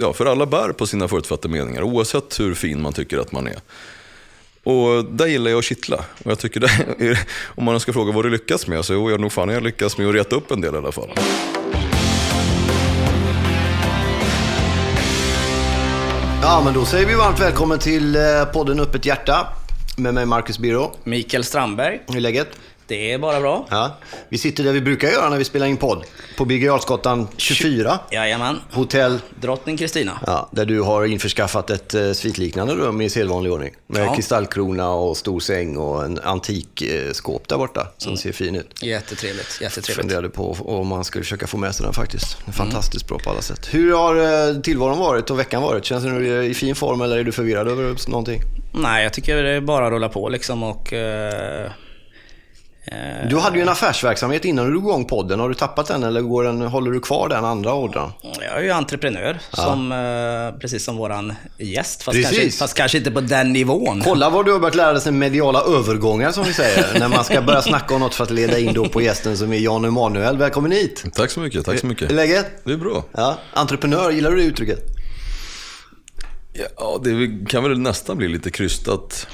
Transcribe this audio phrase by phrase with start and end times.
[0.00, 3.46] ja, för alla bär på sina förutfattade meningar, oavsett hur fin man tycker att man
[3.46, 3.60] är.
[4.62, 6.04] Och där gillar jag att kittla.
[6.24, 9.20] Och jag tycker det, om man ska fråga vad du lyckas med, så jo, jag
[9.20, 11.10] nog fan jag lyckas med att reta upp en del i alla fall.
[16.42, 18.22] Ja, men då säger vi varmt välkommen till eh,
[18.52, 19.46] podden Öppet Hjärta.
[19.96, 20.96] Med mig Marcus Biro.
[21.04, 22.00] Mikael Strandberg.
[22.06, 22.48] Hur är läget?
[22.88, 23.66] Det är bara bra.
[23.70, 23.96] Ja.
[24.28, 26.04] Vi sitter där vi brukar göra när vi spelar in podd.
[26.36, 27.98] På Birger Jarlsgatan 24.
[28.10, 28.60] Jajamän.
[28.72, 29.18] Hotell.
[29.40, 30.20] Drottning Kristina.
[30.26, 33.74] Ja, där du har införskaffat ett eh, svitliknande rum i sedvanlig ordning.
[33.86, 34.14] Med Ja.
[34.14, 38.82] kristallkrona och stor säng och en antik eh, skåp där borta som ser fin ut.
[38.82, 39.58] Jättetrevligt.
[39.60, 39.96] Jättetrevligt.
[40.00, 42.36] Funderade på om man skulle försöka få med sig den faktiskt.
[42.44, 43.68] Den är Fantastiskt bra på alla sätt.
[43.74, 45.84] Hur har eh, tillvaron varit och veckan varit?
[45.84, 48.40] Känns du i fin form eller är du förvirrad över någonting?
[48.74, 50.92] Nej, jag tycker det bara att rulla på liksom och...
[50.92, 51.70] eh,
[53.30, 55.40] Du hade ju en affärsverksamhet innan du drog igång podden.
[55.40, 58.12] Har du tappat den eller går den, håller du kvar den andra ådran?
[58.22, 62.02] jag är ju entreprenör, som, eh, precis som våran gäst.
[62.02, 64.00] Fast kanske, fast kanske inte på den nivån.
[64.04, 66.98] Kolla vad du har börjat lära dig sen mediala övergångar som vi säger.
[67.00, 69.52] när man ska börja snacka om något för att leda in då på gästen som
[69.52, 70.36] är Jan Emanuel.
[70.36, 71.04] Välkommen hit!
[71.14, 72.12] Tack så mycket, tack så Hur mycket.
[72.12, 72.46] läget?
[72.64, 73.04] Det är bra.
[73.12, 74.78] Ja, entreprenör, gillar du det uttrycket?
[76.76, 79.26] Ja, det kan väl nästan bli lite krystat.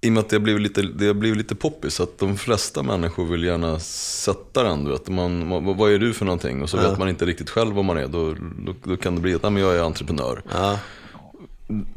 [0.00, 2.00] I och med att det har blivit lite, det har blivit lite poppis.
[2.00, 4.84] Att de flesta människor vill gärna sätta den.
[4.84, 5.08] Du vet.
[5.08, 6.62] Man, man, vad är du för någonting?
[6.62, 8.06] Och så vet man inte riktigt själv vad man är.
[8.08, 8.34] Då,
[8.66, 10.42] då, då kan det bli att nej, men jag är entreprenör.
[10.52, 10.78] Ja.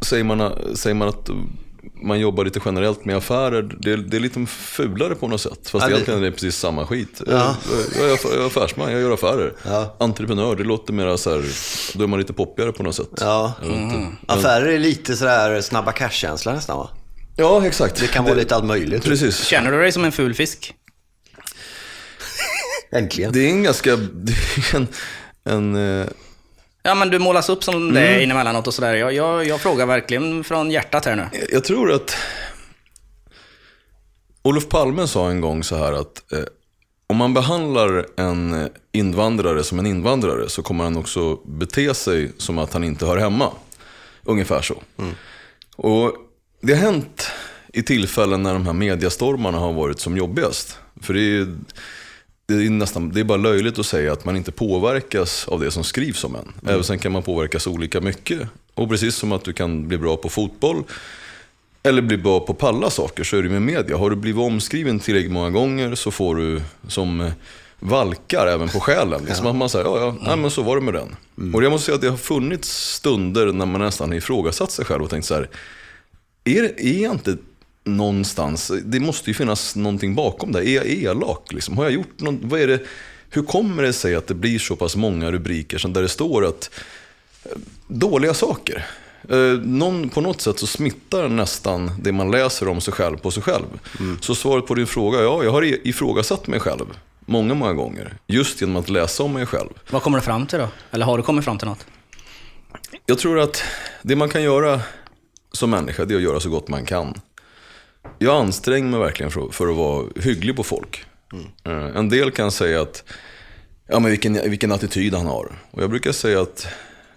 [0.01, 1.29] Säger man, säger man att
[2.03, 5.69] man jobbar lite generellt med affärer, det, det är lite fulare på något sätt.
[5.69, 7.21] Fast Ja, det- egentligen är det precis samma skit.
[7.27, 7.55] Ja.
[7.71, 9.53] Jag, jag, är aff- jag är affärsman, jag gör affärer.
[9.65, 9.95] Ja.
[9.99, 11.43] Entreprenör, det låter mer så här,
[11.97, 13.09] då är man lite poppigare på något sätt.
[13.19, 13.53] Ja.
[13.63, 14.07] Inte.
[14.27, 16.89] Affärer är lite sådär snabba cash-känsla nästan va?
[17.41, 17.95] Ja, exakt.
[17.99, 19.03] Det kan vara lite allt möjligt.
[19.03, 19.45] Precis.
[19.45, 20.73] Känner du dig som en ful fisk?
[22.91, 23.31] Äntligen.
[23.33, 24.87] Det är en ganska, det är en,
[25.43, 26.07] en eh,
[26.83, 27.93] Ja, men du målas upp som Mm.
[27.93, 28.95] det inemellanåt och sådär.
[28.95, 31.27] Jag, jag, jag frågar verkligen från hjärtat här nu.
[31.51, 32.15] jag tror att
[34.43, 36.39] Olof Palme sa en gång så här att eh,
[37.07, 42.57] om man behandlar en invandrare som en invandrare så kommer han också bete sig som
[42.57, 43.49] att han inte hör hemma.
[44.23, 44.83] Ungefär så.
[45.75, 46.13] Och
[46.61, 47.27] det har hänt
[47.73, 50.77] i tillfällen när de här mediastormarna har varit som jobbigast.
[51.01, 51.57] För det är, ju-
[52.45, 55.71] det är, nästan, det är bara löjligt att säga att man inte påverkas av det
[55.71, 56.69] som skrivs om en.
[56.71, 58.41] Även sen kan man påverkas olika mycket.
[58.73, 60.83] Och precis som att du kan bli bra på fotboll
[61.83, 63.97] eller bli bra på palla saker så är det med media.
[63.97, 67.31] Har du blivit omskriven tillräckligt många gånger så får du som eh,
[67.79, 69.25] valkar även på själen.
[69.25, 71.15] Liksom att man säger, ja, ja, nej, men så var det med den.
[71.53, 75.03] Och jag måste säga att det har funnits stunder när man nästan ifrågasatt sig själv
[75.03, 75.49] och tänkt så här,
[76.43, 77.37] är, är jag inte
[77.83, 80.69] någonstans, det måste ju finnas någonting bakom det.
[80.69, 81.53] Är jag elak?
[81.53, 81.77] Liksom?
[81.77, 82.79] Har jag gjort något, vad är det,
[83.29, 86.45] hur kommer det sig att det blir så pass många rubriker som där det står
[86.45, 86.69] att
[87.43, 87.51] eh,
[87.87, 88.85] dåliga saker.
[89.29, 93.31] Eh, någon, på något sätt så smittar nästan det man läser om sig själv på
[93.31, 93.65] sig själv.
[94.21, 96.85] Så svaret på din fråga, ja, jag har ifrågasatt mig själv
[97.25, 98.17] många, många gånger.
[98.27, 99.69] Just genom att läsa om mig själv.
[99.89, 100.67] Vad kommer du fram till då?
[100.91, 101.85] Eller har du kommit fram till något?
[103.05, 103.63] Jag tror att
[104.01, 104.81] det man kan göra
[105.51, 107.13] som människa, det är att göra så gott man kan.
[108.19, 111.05] Jag anstränger mig verkligen för, för att vara hygglig på folk.
[111.65, 111.95] Mm.
[111.95, 113.03] En del kan säga att,
[113.87, 115.51] ja men vilken, vilken attityd han har.
[115.71, 116.67] Och jag brukar säga att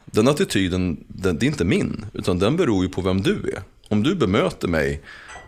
[0.04, 2.06] den attityden, den, det är inte min.
[2.14, 3.62] Utan den beror ju på vem du är.
[3.88, 5.00] Om du bemöter mig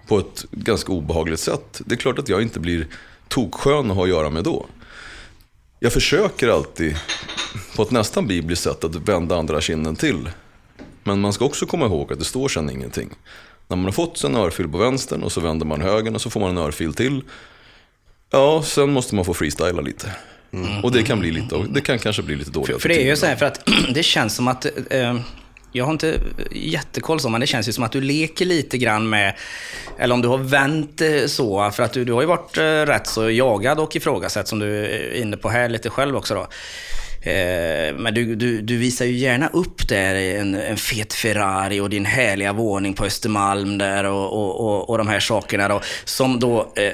[0.08, 2.86] på ett ganska obehagligt sätt, det är klart att jag inte blir
[3.28, 4.66] tokskön att ha att göra med då.
[5.78, 6.96] Jag försöker alltid
[7.76, 10.28] på ett nästan bibliskt sätt att vända andra kinden till.
[11.06, 13.11] Men man ska också komma ihåg att det står sen ingenting.
[13.69, 16.31] När man har fått en örfil på vänstern och så vänder man högen och så
[16.31, 17.22] får man en örfil till.
[18.31, 20.12] Ja, sen måste man få freestyla lite.
[20.83, 22.72] Och det kan, bli lite, det kan kanske bli lite dåligt.
[22.72, 25.21] För, för det är ju så här, för att det känns som att, eh,
[25.72, 29.09] jag har inte jättekoll så, men det känns ju som att du leker lite grann
[29.09, 29.34] med,
[29.99, 32.62] eller om du har vänt det så, för att du, du har ju varit eh,
[32.62, 36.47] rätt så jagad och ifrågasatt, som du är inne på här lite själv också då.
[37.21, 41.90] Eh, men du, du, du visar ju gärna upp där en, en fet Ferrari och
[41.90, 46.40] din härliga våning på Östermalm där och, och, och, och de här sakerna då, som
[46.40, 46.93] då eh,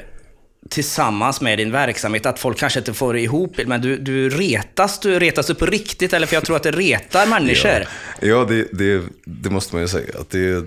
[0.68, 5.18] tillsammans med din verksamhet, att folk kanske inte får ihop men du, du retas, du
[5.18, 7.86] retas du på riktigt, eller för jag tror att det retar människor.
[8.20, 10.14] Ja, det, det, det måste man ju säga.
[10.20, 10.64] Att, det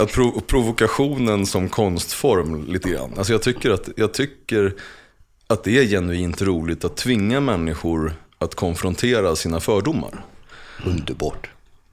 [0.00, 3.14] att prov, provokationen som konstform lite grann.
[3.16, 4.74] Alltså jag, tycker att, jag tycker
[5.46, 10.24] att det är genuint roligt att tvinga människor att konfrontera sina fördomar.
[10.86, 11.50] Underbart.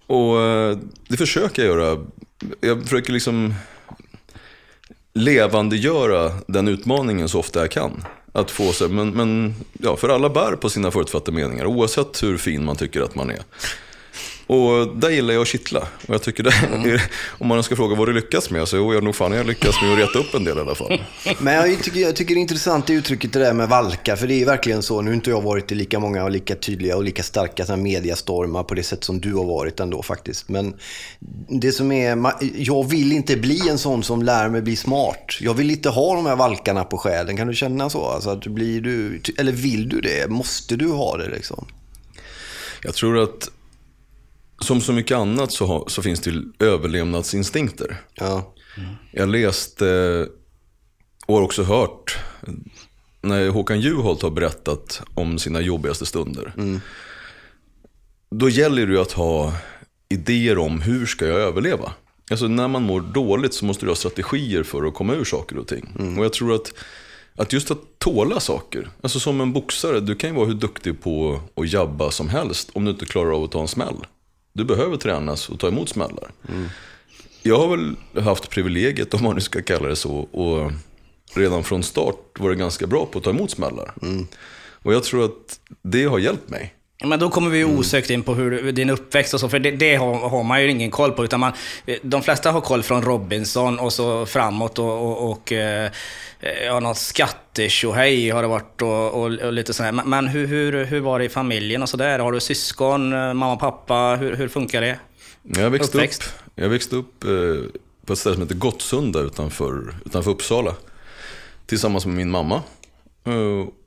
[0.07, 2.05] Och eh, det försöker jag göra.
[2.61, 3.53] Jag försöker liksom
[5.13, 8.05] levandegöra den utmaningen så ofta jag kan.
[8.31, 12.37] Att få sig, men, men ja, för alla bär på sina förutfattade meningar, oavsett hur
[12.37, 13.43] fin man tycker att man är.
[14.47, 15.79] Och där gillar jag att kittla.
[16.07, 16.99] Och jag tycker det, Mm.
[17.39, 19.81] om man ska fråga vad du lyckas med, så jo, jag nog fan jag lyckas
[19.81, 21.01] med att reta upp en del i alla fall.
[21.39, 24.15] Men jag tycker, jag tycker det är intressant det uttrycket det där med valkar.
[24.15, 25.01] För det är verkligen så.
[25.01, 27.77] Nu har inte jag varit i lika många och lika tydliga och lika starka här
[27.77, 30.49] mediastormar på det sätt som du har varit ändå faktiskt.
[30.49, 30.73] Men
[31.49, 35.37] det som är, jag vill inte bli en sån som lär mig bli smart.
[35.41, 37.37] Jag vill inte ha de här valkarna på själen.
[37.37, 38.05] Kan du känna så?
[38.05, 40.29] Alltså att blir du, eller vill du det?
[40.29, 41.65] Måste du ha det liksom?
[42.83, 43.49] Jag tror att
[44.63, 47.97] som så mycket annat så, har, så finns det överlevnadsinstinkter.
[48.15, 48.53] Ja.
[49.11, 50.27] Jag läste
[51.25, 52.17] och har också hört
[53.21, 56.53] när Håkan Juholt har berättat om sina jobbigaste stunder.
[58.29, 59.53] Då gäller det ju att ha
[60.09, 61.91] idéer om hur ska jag överleva.
[62.31, 65.57] Alltså när man mår dåligt så måste du ha strategier för att komma ur saker
[65.57, 66.15] och ting.
[66.17, 66.73] Och jag tror att,
[67.35, 68.89] att just att tåla saker.
[69.01, 72.69] Alltså som en boxare, du kan ju vara hur duktig på att jabba som helst
[72.73, 74.05] om du inte klarar av att ta en smäll.
[74.53, 76.31] Du behöver tränas och ta emot smällar.
[77.41, 80.71] Jag har väl haft privilegiet, om man nu ska kalla det så, och
[81.35, 83.93] redan från start varit ganska bra på att ta emot smällar.
[84.83, 86.73] Och jag tror att det har hjälpt mig.
[87.03, 89.71] Men då kommer vi ju osökt in på hur din uppväxt och så, för det,
[89.71, 91.23] det har, har man ju ingen koll på.
[91.23, 91.51] Utan man,
[92.01, 95.91] de flesta har koll från Robinson och så framåt och, och, och eh,
[96.65, 99.91] ja, något skattetjohej har det varit och, och, och lite sådär.
[99.91, 102.19] Men, men hur, hur, hur var det i familjen och sådär?
[102.19, 104.15] Har du syskon, eh, mamma, pappa?
[104.19, 104.99] Hur, hur funkar det?
[105.41, 106.23] Jag växte Uppväxt?
[106.23, 107.29] upp, jag växte upp eh,
[108.05, 110.75] på ett ställe som heter Gottsunda utanför, utanför Uppsala.
[111.65, 112.61] Tillsammans med min mamma.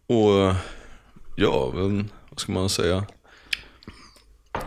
[0.06, 0.54] Och
[1.36, 3.04] ja, men, vad ska man säga?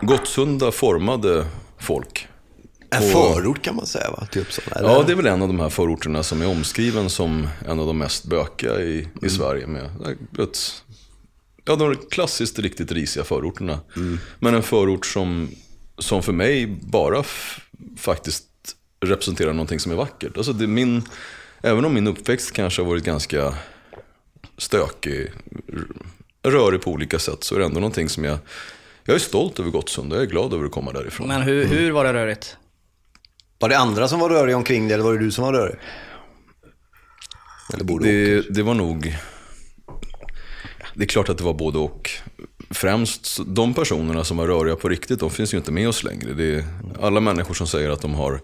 [0.00, 1.46] Gottsunda formade
[1.78, 2.28] folk.
[2.90, 4.26] En förort kan man säga va?
[4.30, 4.76] Till Uppsala?
[4.76, 4.88] eller?
[4.88, 7.86] Ja, det är väl en av de här förorterna som är omskriven som en av
[7.86, 9.66] de mest bökiga i, i Sverige.
[9.66, 9.90] Med
[10.38, 10.84] ett,
[11.64, 13.80] ja, de klassiskt riktigt risiga förorterna.
[14.38, 15.48] Men en förort som,
[15.98, 17.24] som för mig bara
[17.96, 18.46] faktiskt
[19.00, 20.36] representerar någonting som är vackert.
[20.36, 21.02] Alltså det min,
[21.62, 23.54] även om min uppväxt kanske har varit ganska
[24.58, 25.32] stökig,
[26.42, 28.38] r- rörig på olika sätt, så är det ändå någonting som jag,
[29.04, 30.16] jag är stolt över Gottsunda.
[30.16, 31.28] Jag är glad över att komma därifrån.
[31.28, 32.56] Men hur, hur var det rörigt?
[33.58, 35.76] Var det andra som var röriga omkring dig eller var det du som var rörig?
[37.74, 38.12] Eller både och?
[38.14, 39.16] Det, det var nog...
[40.94, 42.10] Det är klart att det var både och.
[42.70, 46.32] Främst de personerna som var röriga på riktigt, de finns ju inte med oss längre.
[46.32, 46.64] Det är
[47.00, 48.40] alla människor som säger att de har,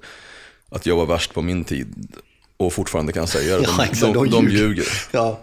[0.71, 2.17] att jag var värst på min tid
[2.57, 3.67] och fortfarande kan säga det.
[3.79, 4.87] Ja, De, de, de ljuger.
[5.13, 5.41] Ja.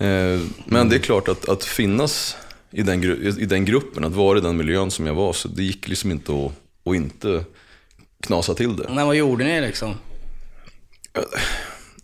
[0.00, 2.36] Eh, Men det är klart att, att finnas
[2.70, 3.04] i den,
[3.38, 6.10] i den gruppen, att vara i den miljön som jag var, så det gick liksom
[6.10, 6.52] inte att,
[6.88, 7.44] att inte
[8.22, 8.86] knasa till det.
[8.94, 9.94] Men vad gjorde ni liksom?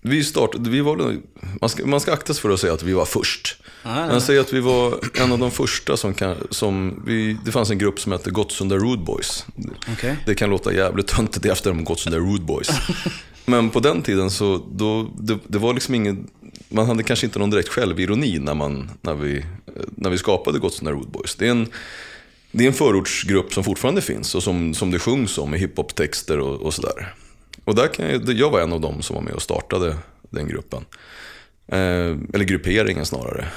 [0.01, 1.17] Vi startade, vi var,
[1.61, 3.57] man, ska, man ska akta sig för att säga att vi var först.
[3.85, 7.53] nej, Man säger att vi var en av de första som kan, som vi, det
[7.53, 9.47] fanns en grupp som hette Gottsunda Rude Boys.
[9.93, 10.17] Okej.
[10.27, 12.69] Det kan låta jävligt töntigt i efterhand med Gottsunda Rude Boys.
[13.45, 16.27] Men på den tiden så, då, det, det var liksom ingen,
[16.69, 19.44] man hade kanske inte någon direkt självironi när, man, när, vi,
[19.94, 21.35] när vi skapade Gottsunda Rude Boys.
[21.35, 21.67] Det är en,
[22.53, 26.41] det är en förortsgrupp som fortfarande finns och som, som det sjungs om i hiphop-texter
[26.41, 27.14] och, och sådär.
[27.64, 29.97] Och där kan jag, jag var en av dem som var med och startade
[30.31, 30.85] den gruppen.
[31.69, 33.49] Eh, eller grupperingen snarare.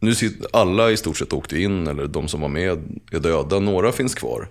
[0.00, 3.58] Nu sitter alla i stort sett åkte in, eller de som var med är döda.
[3.60, 4.48] Några finns kvar.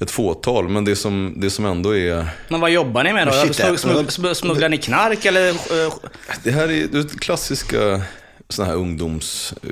[0.00, 2.26] Ett fåtal, men det som, det som ändå är...
[2.48, 3.32] Men vad jobbar ni med då?
[3.32, 5.48] Shit, Smug, smug, smug, smugglar ni knark eller?
[5.48, 5.92] eh,
[6.44, 8.00] Det här är det klassiska
[8.48, 9.54] såna här ungdoms...
[9.62, 9.68] eh,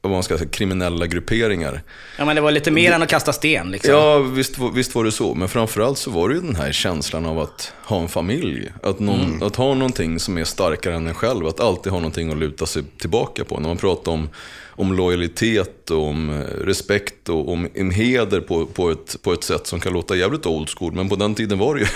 [0.00, 1.82] Vad man ska säga, kriminella grupperingar.
[2.18, 3.90] Ja men det var lite mer än att kasta sten liksom.
[3.94, 5.34] Ja, visst, var- visst var det så.
[5.34, 8.72] Men framförallt så var det ju den här känslan av att ha en familj.
[8.82, 11.46] Att, någon, att ha någonting som är starkare än en själv.
[11.46, 13.60] Att alltid ha någonting att luta sig tillbaka på.
[13.60, 14.28] När man pratar om,
[14.76, 19.44] om lojalitet och om eh, respekt och om en heder på, på, ett, på ett
[19.44, 20.92] sätt som kan låta jävligt old school.
[20.92, 21.86] Men på den tiden var det ju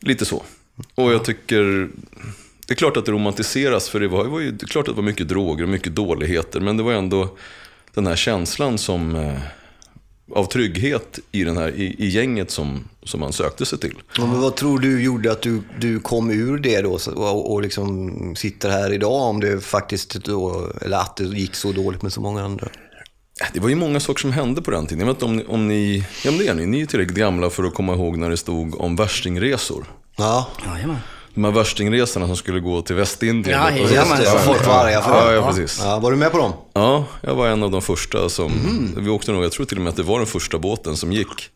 [0.00, 0.42] lite så.
[0.94, 1.88] Och jag tycker...
[2.66, 4.94] Det är klart att det romantiseras för det var, det var ju det klart att
[4.94, 6.60] det var mycket droger och mycket dåligheter.
[6.60, 7.36] Men det var ändå
[7.94, 9.36] den här känslan som...
[10.34, 13.94] Av trygghet i, den här, i, i gänget som, som man sökte sig till.
[14.18, 17.62] Ja, men vad tror du gjorde att du, du kom ur det då och, och
[17.62, 22.12] liksom sitter här idag om det faktiskt då, eller att det gick så dåligt med
[22.12, 22.68] så många andra?
[23.54, 25.06] Det var ju många saker som hände på den tiden.
[25.06, 27.18] Jag vet inte om, ni- om ni, ja men det är ni, ni är tillräckligt
[27.18, 29.84] gamla för att komma ihåg när det stod om värstingresor.
[30.16, 30.96] Ja, Jajamän.
[31.34, 33.58] De här värstingresorna som skulle gå till Västindien.
[33.60, 34.24] Ja, Och- just just det.
[34.24, 35.80] Ja, Folk var arga för Ja, ja, precis.
[35.84, 36.52] Ja, var du med på dem?
[36.72, 38.52] Ja, jag var en av de första som,
[38.96, 41.12] vi åkte nog, jag tror till och med att det var den första båten som
[41.12, 41.50] gick.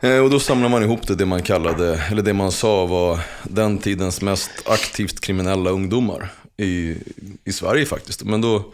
[0.00, 3.18] Eh, Och då samlade man ihop det, det man kallade, eller det man sa var
[3.42, 6.96] den tidens mest aktivt kriminella ungdomar i,
[7.44, 8.24] i Sverige faktiskt.
[8.24, 8.64] Men då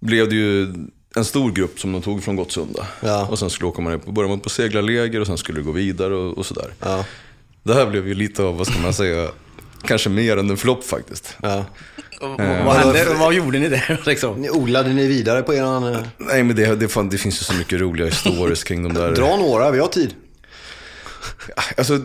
[0.00, 0.74] blev det ju
[1.16, 2.86] en stor grupp som de tog från Gottsunda.
[3.00, 3.26] Ja.
[3.26, 5.72] Och sen skulle åka man på, börja man på seglarläger och sen skulle det gå
[5.72, 6.70] vidare och, och sådär.
[6.80, 7.04] Ja.
[7.62, 9.28] Det här blev ju lite av, vad ska man säga,
[9.84, 11.36] kanske mer än en flopp faktiskt.
[11.42, 11.64] Ja.
[12.20, 14.40] Och, och, vad, hände, vad gjorde ni där liksom?
[14.40, 15.94] Ni odlade ni vidare på eran...
[15.94, 18.94] eh, Nej men det, det, fan, det finns ju så mycket roliga stories kring de
[18.94, 19.12] där.
[19.14, 20.14] Dra några, vi har tid.
[21.76, 22.00] Alltså,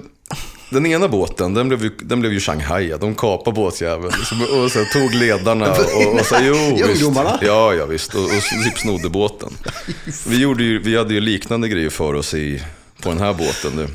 [0.69, 2.93] den ena båten, den blev ju, den blev ju Shanghai.
[2.99, 6.53] De kapade båtjäveln liksom, och så tog ledarna och, och sa jo
[6.87, 7.03] visst.
[7.41, 8.15] Ja, ja visst.
[8.15, 9.49] Och, och typ snodde båten.
[10.27, 12.63] Vi, gjorde ju, vi hade ju liknande grejer för oss i,
[13.01, 13.71] på den här båten.
[13.75, 13.87] Nu.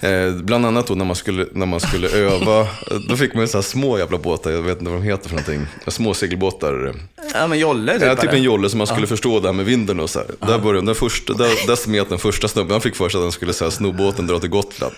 [0.00, 2.66] Eh, bland annat då när man skulle, när man skulle öva,
[3.08, 5.28] då fick man ju så här små jävla båtar, jag vet inte vad de heter
[5.28, 5.66] för någonting.
[5.86, 6.94] Små segelbåtar.
[7.34, 8.02] Ja, men Jolle typ.
[8.02, 10.28] Ja, typ en jolle som man skulle förstå det här med vinden och så här.
[10.46, 13.22] Där började den första, där, där smet den första snubben, han fick för sig att
[13.24, 14.94] han skulle så här, sno båten dra till Gotland.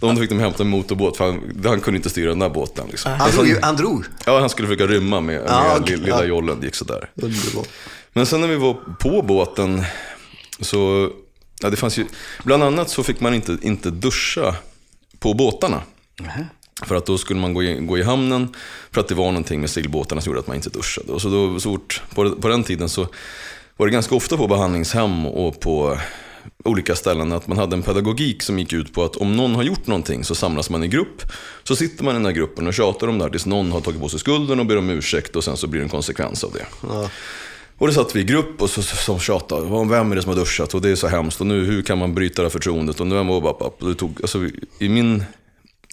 [0.00, 2.86] Då fick de hämta en motorbåt, för han, han kunde inte styra den där båten.
[2.90, 3.12] Liksom.
[3.12, 4.04] Han drog, han drog.
[4.26, 5.96] Ja, han skulle försöka rymma med, med Ja, okej.
[5.96, 6.24] li- lilla Ja.
[6.24, 7.08] jollen, det gick sådär.
[7.14, 7.68] Underbart.
[8.12, 9.82] Men sen när vi var på båten
[10.60, 11.10] så,
[11.62, 12.06] ja det fanns ju,
[12.44, 14.54] bland annat så fick man inte, inte duscha
[15.18, 15.82] på båtarna.
[16.86, 18.54] För att då skulle man gå i, gå i hamnen,
[18.90, 21.12] för att det var någonting med segelbåtarna som gjorde att man inte duschade.
[21.12, 23.06] Och så då, så fort, på, på den tiden så
[23.76, 25.98] var det ganska ofta på behandlingshem och på
[26.64, 29.62] olika ställen att man hade en pedagogik som gick ut på att om någon har
[29.62, 31.22] gjort någonting så samlas man i grupp.
[31.62, 33.80] Så sitter man i den här gruppen och tjatar om det här tills någon har
[33.80, 36.44] tagit på sig skulden och ber om ursäkt och sen så blir det en konsekvens
[36.44, 36.66] av det.
[37.82, 40.22] Och då satt vi i grupp och så, så, så tjatade, "Vad- vem är det
[40.22, 40.74] som har duschat?
[40.74, 41.40] Och det är så hemskt.
[41.40, 43.00] Och nu, hur kan man bryta det här förtroendet?
[43.00, 44.38] Och nu är man bara, bara, och det tog, alltså,
[44.78, 45.24] I min,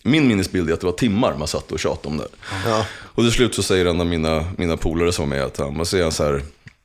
[0.04, 2.28] min minnesbild är att det var timmar man satt och tjatade om det.
[2.66, 2.86] Ja.
[3.00, 5.78] Och till slut så säger en av mina, mina polare som var med att han,
[5.78, 6.42] man säger så här.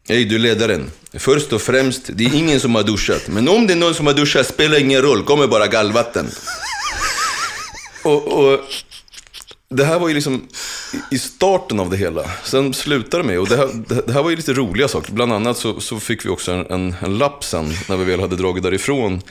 [0.09, 0.91] Hej du ledaren.
[1.13, 3.29] Först och främst, det är ingen som har duschat.
[3.29, 6.27] Men om det är någon som har duschat spelar ingen roll, kommer bara gallvatten.
[8.03, 8.61] och, och
[9.77, 10.49] det här var ju liksom
[11.11, 12.31] i starten av det hela.
[12.45, 13.69] Sen slutade det med, och det här,
[14.07, 15.13] det här var ju lite roliga saker.
[15.13, 18.21] Bland annat så, så fick vi också en, en, en lapp sen, när vi väl
[18.21, 19.23] hade dragit därifrån.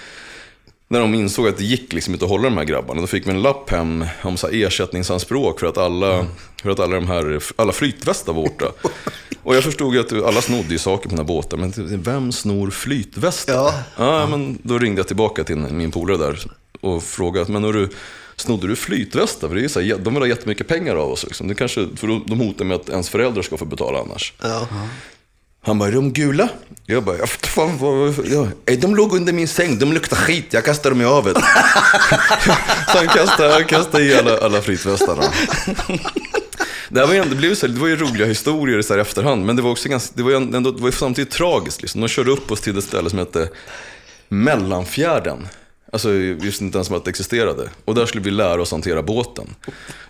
[0.87, 3.01] När de insåg att det gick liksom inte att hålla de här grabbarna.
[3.01, 6.25] Då fick vi en lapp hem om så ersättningsanspråk för att alla,
[6.61, 8.65] för att alla de här, alla flytvästar var borta.
[9.43, 12.31] Och jag förstod ju att alla snodde ju saker på den här båten, men vem
[12.31, 13.53] snor flytvästar?
[13.53, 13.83] Ja.
[13.97, 16.39] Ja, men då ringde jag tillbaka till min polare där
[16.81, 17.89] och frågade, men hörru,
[18.43, 19.47] snodde du flytvästar?
[19.47, 21.23] För det är så här, de vill ha jättemycket pengar av oss.
[21.23, 21.47] Liksom.
[21.47, 24.33] Det kanske, för de- hotar med att ens föräldrar ska få betala annars.
[24.41, 24.67] Ja.
[25.65, 26.49] Han bara, är de gula?
[26.85, 28.47] Jag bara, fan, vad, ja.
[28.67, 31.37] "Nej, De låg under min säng, de luktar skit, jag kastar dem i havet.
[32.91, 35.23] så han kastade, han kastade i alla, alla flytvästarna.
[36.89, 38.97] Det, här var ju, det, blev så här, det var ju roliga historier så här
[38.97, 41.81] i efterhand, men det var också ganska, det var ändå, det var samtidigt tragiskt.
[41.81, 42.01] Liksom.
[42.01, 43.49] De körde upp oss till ett ställe som hette
[44.29, 45.47] Mellanfjärden.
[45.93, 47.69] Alltså, visste inte ens om att det existerade.
[47.85, 49.55] Och där skulle vi lära oss hantera båten.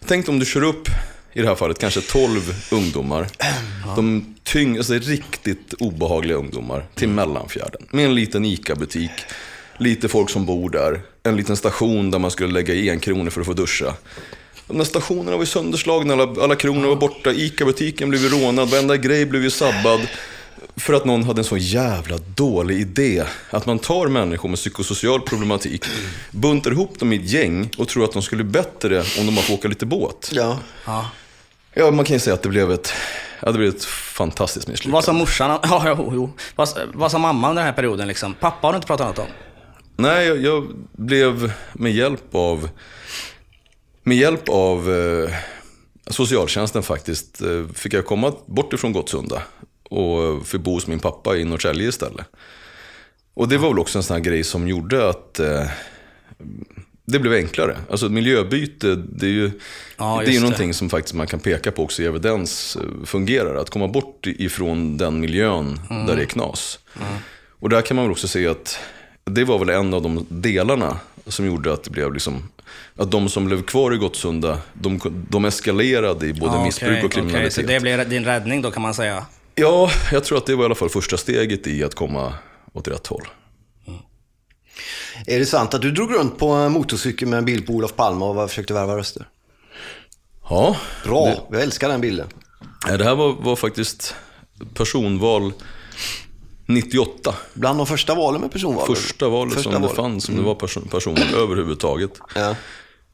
[0.05, 0.87] Tänk om du kör upp,
[1.33, 3.27] i det här fallet, kanske 12 ungdomar.
[3.95, 7.81] De tyng, alltså riktigt obehagliga ungdomar till Mellanfjärden.
[7.89, 9.11] Med en liten ICA-butik,
[9.77, 11.01] lite folk som bor där.
[11.23, 13.93] En liten station där man skulle lägga i en krona för att få duscha.
[14.67, 17.31] De där stationerna var ju sönderslagna, alla, alla kronor var borta.
[17.31, 20.01] ICA-butiken blev ju rånad, varenda grej blev ju sabbad.
[20.75, 23.23] För att någon hade en så jävla dålig idé.
[23.49, 25.85] Att man tar människor med psykosocial problematik,
[26.31, 29.35] buntar ihop dem i ett gäng och tror att de skulle bli bättre om de
[29.35, 30.29] bara får åka lite båt.
[30.33, 30.59] Ja.
[30.85, 31.09] Ja.
[31.73, 32.93] Ja, man kan ju säga att det blev ett,
[33.39, 34.93] ja, det blev ett fantastiskt misslyckande.
[34.93, 35.59] Vad sa morsan?
[35.63, 36.33] Ja, jo, jo.
[36.55, 38.33] Vad, vad sa mamma under den här perioden liksom?
[38.33, 39.25] Pappa har du inte pratat något om?
[39.95, 42.69] Nej, jag, jag blev med hjälp av,
[44.03, 45.33] med hjälp av eh,
[46.07, 49.41] socialtjänsten faktiskt, eh, fick jag komma bort ifrån Gottsunda
[49.97, 52.25] och fick bo hos min pappa i Norrtälje istället.
[53.33, 55.65] Och det var väl också en sån här grej som gjorde att eh,
[57.05, 57.77] det blev enklare.
[57.91, 59.51] Alltså miljöbyte, det är ju,
[59.97, 60.43] Ja, det är ju det.
[60.43, 63.55] någonting som faktiskt man kan peka på också i evidens eh, fungerar.
[63.55, 66.05] Att komma bort ifrån den miljön Mm.
[66.05, 66.79] där det är knas.
[67.59, 68.79] Och där kan man väl också se att
[69.25, 72.43] det var väl en av de delarna som gjorde att det blev liksom,
[72.95, 77.03] att de som blev kvar i Gottsunda, de, de eskalerade i både Ja, missbruk okej,
[77.05, 77.41] och kriminalitet.
[77.43, 79.25] okej, så det blev din räddning då kan man säga?
[79.55, 82.33] Ja, jag tror att det var i alla fall första steget i att komma
[82.73, 83.27] åt rätt håll.
[85.27, 88.25] Är det sant att du drog runt på motorcykel med en bild på Olof Palme
[88.25, 89.29] och försökte värva röster?
[90.49, 92.27] Ja, Bra, Det, jag älskar den bilden.
[92.97, 94.15] det här var, var faktiskt
[94.73, 95.53] personval
[96.65, 97.35] 98.
[97.53, 98.87] Bland de första valen med personval.
[98.95, 99.95] Första valet Första som det valet.
[99.95, 102.11] fanns, som det var person, personval överhuvudtaget.
[102.35, 102.55] Ja.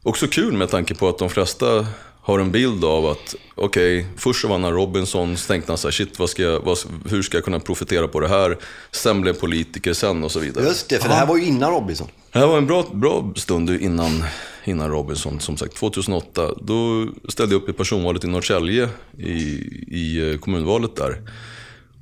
[0.03, 1.87] Också kul med tanke på att de flesta
[2.21, 5.87] har en bild av att, okej, först så vann han Robinson, så tänkte han så
[5.87, 6.77] här, shit, vad ska jag, vad,
[7.09, 8.57] hur ska jag kunna profitera på det här?
[8.91, 10.65] Sen blev politiker sen och så vidare.
[10.65, 12.07] Just det, för det här var ju innan Robinson.
[12.31, 14.23] Det här var en bra, bra stund innan,
[14.63, 15.75] innan Robinson, som sagt.
[15.75, 19.33] 2008, då ställde jag upp i personvalet i Norrtälje, i,
[19.87, 21.21] i eh, kommunvalet där.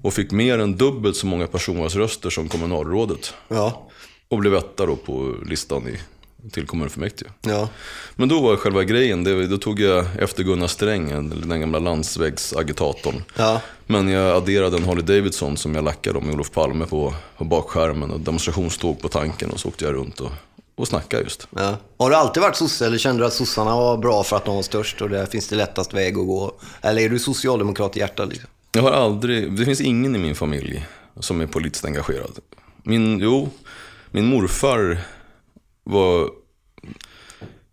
[0.01, 3.33] Och fick mer än dubbelt så många personvalsröster som kommunalrådet.
[3.47, 3.89] Ja.
[4.29, 5.97] Och blev etta då på listan i,
[6.51, 7.29] till kommunfullmäktige.
[7.41, 7.69] Ja.
[8.15, 13.23] Men då var själva grejen, det, då tog jag efter Gunnar Sträng, den gamla landsvägsagitatorn.
[13.35, 13.61] Ja.
[13.85, 18.11] Men jag adderade en Harley Davidson som jag lackade med Olof Palme på, på bakskärmen
[18.11, 20.31] och demonstrationståg på tanken och så åkte jag runt och,
[20.75, 21.47] och snackade just.
[21.55, 21.77] Ja.
[21.97, 24.55] Har du alltid varit sosse eller kände du att sossarna var bra för att de
[24.55, 26.53] var störst och där finns det lättast väg att gå?
[26.81, 28.49] Eller är du socialdemokrat i hjärtat liksom?
[28.71, 30.85] Jag har aldrig, det finns ingen i min familj
[31.19, 32.39] som är politiskt engagerad.
[32.83, 33.49] Min, jo,
[34.11, 34.97] min morfar
[35.87, 36.29] var,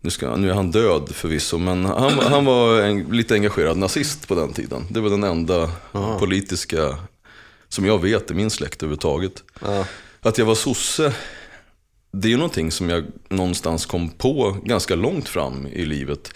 [0.01, 4.27] nu, ska, nu är han död förvisso, men han, han var en, lite engagerad nazist
[4.27, 4.85] på den tiden.
[4.89, 5.71] Det var den enda
[6.19, 6.97] politiska,
[7.69, 9.43] som jag vet, i min släkt överhuvudtaget.
[9.61, 9.85] Ja.
[10.21, 11.13] Att jag var sosse,
[12.11, 16.33] det är ju någonting som jag någonstans kom på ganska långt fram i livet.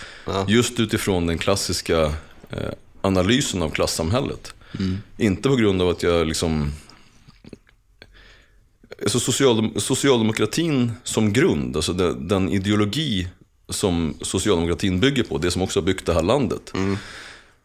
[0.48, 2.01] Just utifrån den klassiska
[2.50, 2.71] eh,
[3.01, 4.53] analysen av klassamhället.
[5.17, 6.71] Inte på grund av att jag liksom...
[9.01, 13.27] Alltså socialdem socialdemokratin som grund, alltså den, den ideologi
[13.70, 16.74] som socialdemokratin bygger på, det som också har byggt det här landet.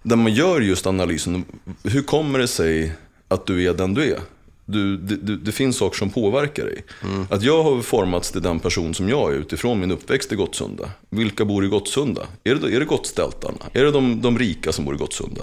[0.02, 1.44] Där man gör just analysen,
[1.82, 2.92] hur kommer det sig
[3.28, 4.20] att du är den du är?
[4.66, 6.84] Du, det, det, det finns saker som påverkar dig.
[7.30, 10.90] Att jag har formats till den person som jag är utifrån min uppväxt i Gottsunda.
[11.10, 12.26] Vilka bor i Gottsunda?
[12.44, 13.58] Är det, är det gottstältarna?
[13.72, 15.42] Är det de, de rika som bor i Gottsunda?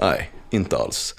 [0.00, 1.14] Nej, inte alls.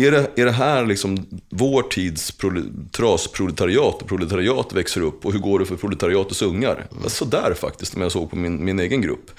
[0.00, 5.32] Är det, är det här liksom vår tids prole- trasproletariat och proletariat växer upp och
[5.32, 6.86] hur går det för proletariatets ungar?
[7.06, 9.30] Så där faktiskt, om jag såg på min, min egen grupp.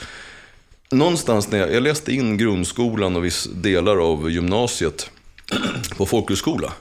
[0.92, 5.10] Någonstans när jag, jag läste in grundskolan och viss delar av gymnasiet
[5.98, 6.74] på folkhögskola.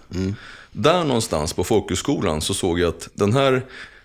[0.72, 3.62] Där någonstans på folkhögskolan så såg jag att den här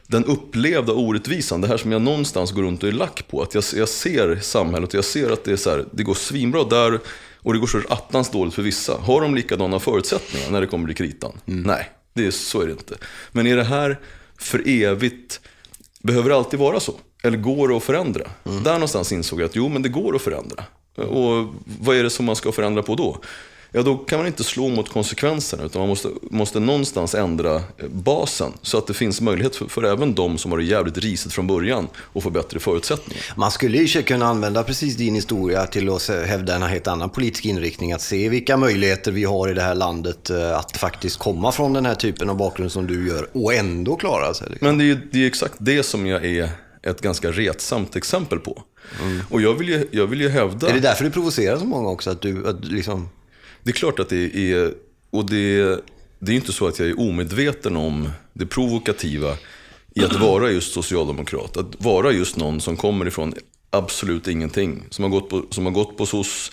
[0.07, 3.41] den upplevda orättvisan, det här som jag någonstans går runt och är lack på.
[3.41, 6.13] Att jag, jag ser samhället och jag ser att det, är så här, det går
[6.13, 6.99] svinbra där
[7.45, 8.97] och det går så attans dåligt för vissa.
[8.97, 11.31] Har de likadana förutsättningar när det kommer till kritan?
[11.45, 12.97] Nej, det är, så är det inte.
[13.31, 13.99] Men är det här
[14.37, 15.39] för evigt,
[16.01, 16.93] behöver det alltid vara så?
[17.23, 18.23] Eller går det att förändra?
[18.43, 20.63] Där någonstans insåg jag att jo, men det går att förändra.
[20.95, 23.17] Och vad är det som man ska förändra på då?
[23.75, 27.87] Ja, då kan man inte slå mot konsekvenserna utan man måste, måste någonstans ändra eh,
[27.89, 31.33] basen så att det finns möjlighet för, för även de som har det jävligt risigt
[31.33, 33.23] från början att få bättre förutsättningar.
[33.35, 37.45] Man skulle ju kunna använda precis din historia till att hävda en helt annan politisk
[37.45, 37.93] inriktning.
[37.93, 41.73] Att se vilka möjligheter vi har i det här landet eh, att faktiskt komma från
[41.73, 44.47] den här typen av bakgrund som du gör och ändå klara sig.
[44.49, 44.67] Liksom.
[44.67, 46.49] Men det är ju det är exakt det som jag är
[46.83, 48.63] ett ganska retsamt exempel på.
[49.29, 50.69] Och jag vill, ju, jag vill ju hävda...
[50.69, 52.09] Är det därför du provocerar så många också?
[52.09, 53.09] Att du att liksom...
[53.65, 54.73] Det är klart att det är,
[55.09, 55.79] och det,
[56.19, 59.37] det är inte så att jag är omedveten om det provokativa
[59.95, 61.57] i att vara just socialdemokrat.
[61.57, 63.33] Att vara just någon som kommer ifrån
[63.69, 64.83] absolut ingenting.
[64.89, 66.51] Som har gått på, som har gått på SOS,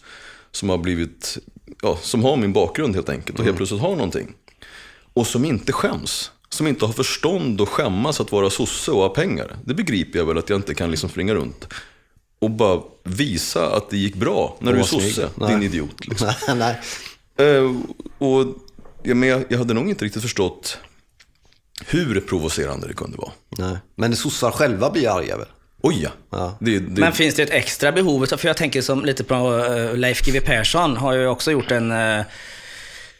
[0.50, 1.38] som har blivit,
[1.82, 4.34] ja, som har min bakgrund helt enkelt och helt plötsligt har någonting.
[5.12, 6.30] Och som inte skäms.
[6.48, 9.56] Som inte har förstånd och skämmas att vara sosse och ha pengar.
[9.64, 11.68] Det begriper jag väl att jag inte kan liksom springa runt
[12.42, 16.06] och bara visa att det gick bra när du är sosse, din idiot.
[16.06, 16.32] Liksom.
[16.56, 16.80] Nej.
[17.36, 17.74] Eh,
[18.18, 18.46] och,
[19.02, 20.78] ja, men jag, jag hade nog inte riktigt förstått
[21.86, 23.32] hur provocerande det kunde vara.
[23.58, 23.76] Nej.
[23.94, 25.46] Men sossar själva blir arga väl?
[25.82, 26.10] Oj ja.
[26.30, 26.56] Ja.
[26.60, 28.26] Det, det, Men finns det ett extra behov?
[28.26, 31.92] För jag tänker som lite på eh, Leif GW Persson har ju också gjort en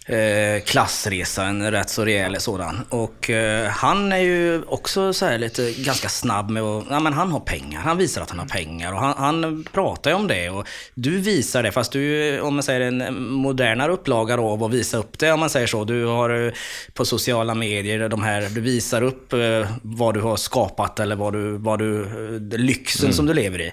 [0.07, 2.87] eh, klassresa, en rätt så rejäl sådan.
[2.89, 7.33] Och eh, han är ju också så lite ganska snabb med att, ja men han
[7.33, 10.51] har pengar, han visar att han har pengar och han, han pratar ju om det.
[10.51, 14.73] Och du visar det, fast du, om man säger en modernare upplaga då, av att
[14.73, 15.85] visa upp det, om man säger så.
[15.85, 16.53] Du har eh,
[16.95, 21.33] på sociala medier de här, du visar upp eh, vad du har skapat eller vad
[21.33, 22.09] du, vad du,
[22.57, 23.73] lyxen som du lever i.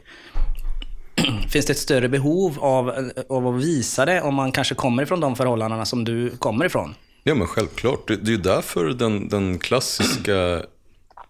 [1.49, 5.19] Finns det ett större behov av, av att visa det om man kanske kommer ifrån
[5.19, 6.95] de förhållandena som du kommer ifrån?
[7.23, 8.07] Ja men självklart.
[8.07, 10.61] Det, det är därför den, den klassiska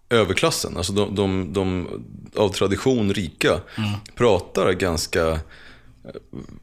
[0.10, 1.88] överklassen, alltså de, de, de
[2.36, 3.60] av tradition rika,
[4.16, 5.40] pratar ganska,
[6.06, 6.12] Eh,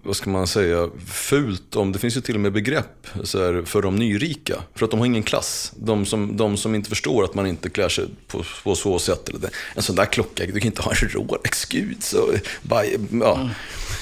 [0.03, 3.63] vad ska man säga, fult om, det finns ju till och med begrepp så här,
[3.63, 4.55] för de nyrika.
[4.75, 5.73] För att de har ingen klass.
[5.77, 9.29] De som, de som inte förstår att man inte klär sig på, på så sätt.
[9.29, 9.51] Eller det.
[9.75, 13.51] En sån där klocka, du kan inte ha en Rolex, gud så, by, ja,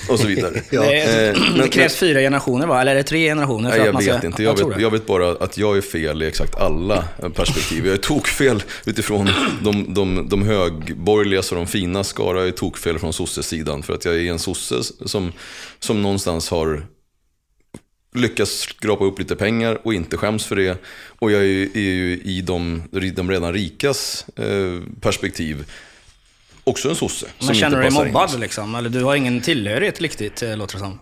[0.08, 0.62] och så vidare.
[0.70, 0.82] Ja.
[0.82, 0.94] Det,
[1.28, 2.80] Eh, men- det krävs fyra generationer va?
[2.80, 3.70] Eller är det tre generationer?
[3.70, 4.42] för Nej, att jag man ska- vet inte.
[4.42, 7.86] Jag vet, jag vet bara att jag är fel i exakt alla perspektiv.
[7.86, 9.30] Jag är tokfel utifrån
[9.62, 12.38] de, de, de högborgerliga och de fina skara.
[12.38, 13.82] Jag är tokfel från sossesidan.
[13.82, 14.74] För att jag är en sosse
[15.06, 15.32] som,
[15.78, 16.86] som någonstans har
[18.16, 20.78] lyckats skrapa upp lite pengar och inte skäms för det.
[21.18, 22.82] Och jag är, ju- är ju i de,
[23.14, 25.64] de redan rikas eh, perspektiv
[26.64, 27.26] också en sosse.
[27.38, 28.12] som Men känner du dig passar in.
[28.12, 28.74] mobbad liksom?
[28.74, 30.98] Eller du har ingen tillhörighet riktigt, eh, låter det som.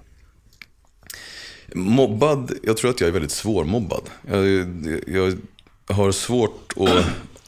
[1.74, 4.02] Mobbad, jag tror att jag är väldigt svårmobbad.
[4.30, 4.46] Jag,
[5.06, 5.38] jag
[5.86, 7.04] har svårt att...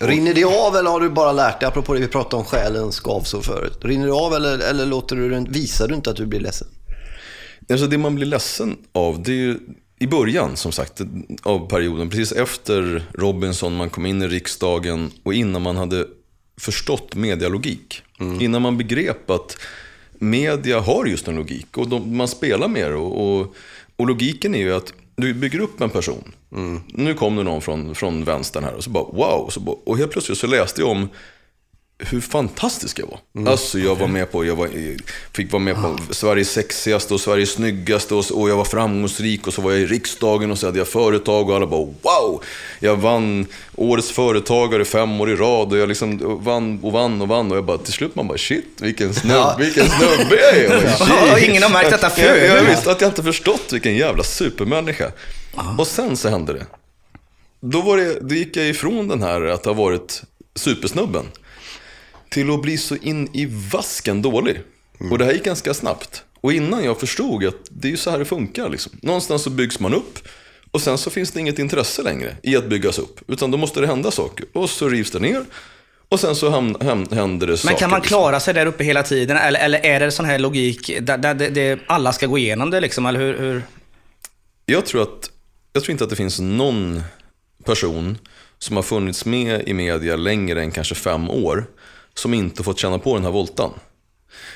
[0.09, 2.95] Rinner det av eller har du bara lärt dig, apropå det vi pratade om själens
[2.95, 3.79] skavsår förut.
[3.83, 6.69] Rinner det av eller, eller låter du, visar du inte att du blir ledsen?
[7.71, 9.59] Alltså det man blir ledsen av, det är ju
[9.99, 11.01] i början som sagt
[11.43, 16.07] av perioden, precis efter Robinson, man kom in i riksdagen och innan man hade
[16.61, 18.03] förstått medialogik.
[18.21, 19.59] Innan man begrep att
[20.19, 22.97] media har just en logik och de, man spelar med det.
[22.97, 23.55] Och, och,
[23.97, 26.33] och logiken är ju att du bygger upp en person.
[26.87, 29.49] Nu kom det någon från, från vänstern här och så bara wow.
[29.51, 31.09] Så bara, och helt plötsligt så läste jag om
[31.99, 33.51] hur fantastisk jag var.
[33.51, 34.69] Alltså jag var med på, jag var,
[35.33, 39.55] fick vara med på Sveriges sexigaste och Sveriges snyggaste och, och jag var framgångsrik och
[39.55, 42.43] så var jag i riksdagen och så hade jag företag och alla bara wow.
[42.79, 47.29] Jag vann årets företagare fem år i rad och jag liksom vann och vann och
[47.29, 50.85] vann och jag bara till slut man bara shit vilken snubbe, vilken snubbe jag är.
[51.29, 51.49] Jag shit.
[51.49, 52.69] ingen har märkt detta Jag, jag förut.
[52.71, 55.13] visste att jag inte förstått vilken jävla supermänniska.
[55.79, 56.67] Och sen så hände det.
[57.61, 60.23] Då, var det, då gick jag ifrån den här att ha varit
[60.55, 61.25] supersnubben
[62.35, 64.61] till att bli så in i vasken dålig.
[65.11, 66.25] Och det här gick ganska snabbt.
[66.41, 68.69] Och innan jag förstod att det är ju så här det funkar.
[68.69, 68.93] Liksom.
[69.03, 70.19] Någonstans så byggs man upp
[70.71, 73.21] och sen så finns det inget intresse längre i att byggas upp.
[73.31, 74.47] Utan då måste det hända saker.
[74.53, 75.45] Och så rivs det ner.
[76.09, 77.73] Och sen så händer det saker.
[77.73, 78.17] Men kan man liksom.
[78.17, 79.37] klara sig där uppe hela tiden?
[79.37, 82.71] Eller, eller är det sån här logik där, där det, det, alla ska gå igenom
[82.71, 83.07] det liksom?
[83.07, 83.39] Eller hur?
[83.39, 83.63] hur?
[84.67, 85.31] Jag tror, att,
[85.73, 87.03] jag tror inte att det finns någon
[87.65, 88.19] person
[88.59, 91.67] som har funnits med i media längre än kanske fem år
[92.15, 93.71] som inte fått känna på den här voltan.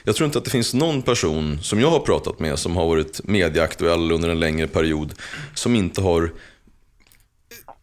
[0.04, 2.86] Jag tror inte att det finns någon person som jag har pratat med som har
[2.86, 5.14] varit mediaaktuell under en längre period
[5.54, 6.32] som inte har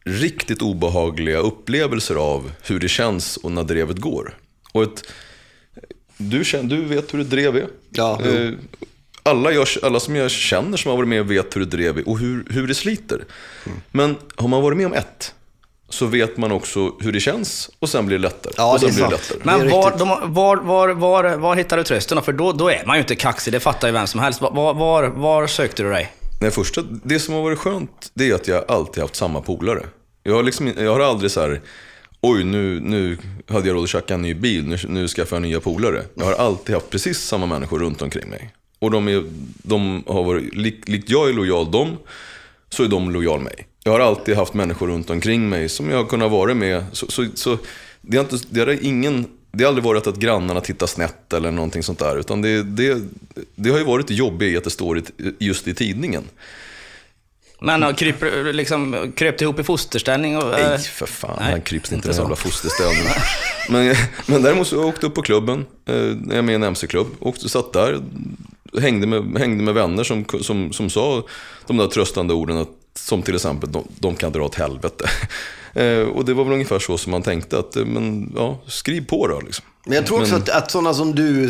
[0.05, 4.37] riktigt obehagliga upplevelser av hur det känns och när drevet går.
[4.71, 5.03] Och ett,
[6.17, 7.67] du, känner, du vet hur ett drev är.
[7.89, 8.31] Ja, jo.
[8.31, 8.53] Eh,
[9.23, 12.09] alla, jag, alla som jag känner som har varit med vet hur ett drev är
[12.09, 13.25] och hur, hur det sliter.
[13.91, 15.33] Men har man varit med om ett
[15.89, 18.53] så vet man också hur det känns och sen blir det lättare.
[18.57, 19.37] Ja, och sen det blir det lättare.
[19.43, 22.21] Men var, de, var, var, var, var hittar du trösten?
[22.21, 24.41] För då, då är man ju inte kaxig, det fattar ju vem som helst.
[24.41, 26.11] Var, var, var sökte du dig?
[26.41, 29.85] Nej, första, det som har varit skönt, det är att jag alltid haft samma polare.
[30.23, 31.61] Jag har, liksom, jag har aldrig så här,
[32.21, 33.17] oj nu, nu
[33.47, 36.03] hade jag råd att köpa en ny bil, nu, nu skaffar jag nya polare.
[36.13, 38.53] Jag har alltid haft precis samma människor runt omkring mig.
[38.79, 39.23] Och de, är,
[39.63, 41.97] de har varit, lik, likt jag är lojal dem,
[42.69, 43.67] så är de lojal mig.
[43.87, 46.85] Jag har alltid haft människor runt omkring mig som jag har kunnat vara med.
[46.91, 47.57] Så, så, så
[48.01, 51.51] det, har inte, det, har ingen, det har aldrig varit att grannarna tittar snett eller
[51.51, 52.17] någonting sånt där.
[52.17, 53.01] Utan det, det,
[53.55, 55.01] det har ju varit i att det står
[55.39, 56.23] just i tidningen.
[57.61, 60.37] Men och kryper, liksom, kröp ihop i fosterställning?
[60.37, 61.37] Och, eh, Nej, för fan.
[61.39, 63.07] nej, han kryps inte i den jävla fosterställning.
[63.69, 63.95] men,
[64.25, 67.07] men däremot så åkte jag upp på klubben, eh, jag är med i en MC-klubb.
[67.19, 68.01] Och satt där,
[68.81, 71.23] hängde med, hängde med vänner som, som, som sa
[71.67, 72.57] de där tröstande orden.
[72.57, 72.69] Att,
[72.99, 75.09] som till exempel, de, de kan dra åt helvete.
[75.75, 77.59] Eh, och det var väl ungefär så som man tänkte.
[77.59, 79.39] att eh, men, ja, Skriv på då.
[79.39, 79.65] Liksom.
[79.87, 81.49] Men jag tror också Men- att, att sådana som du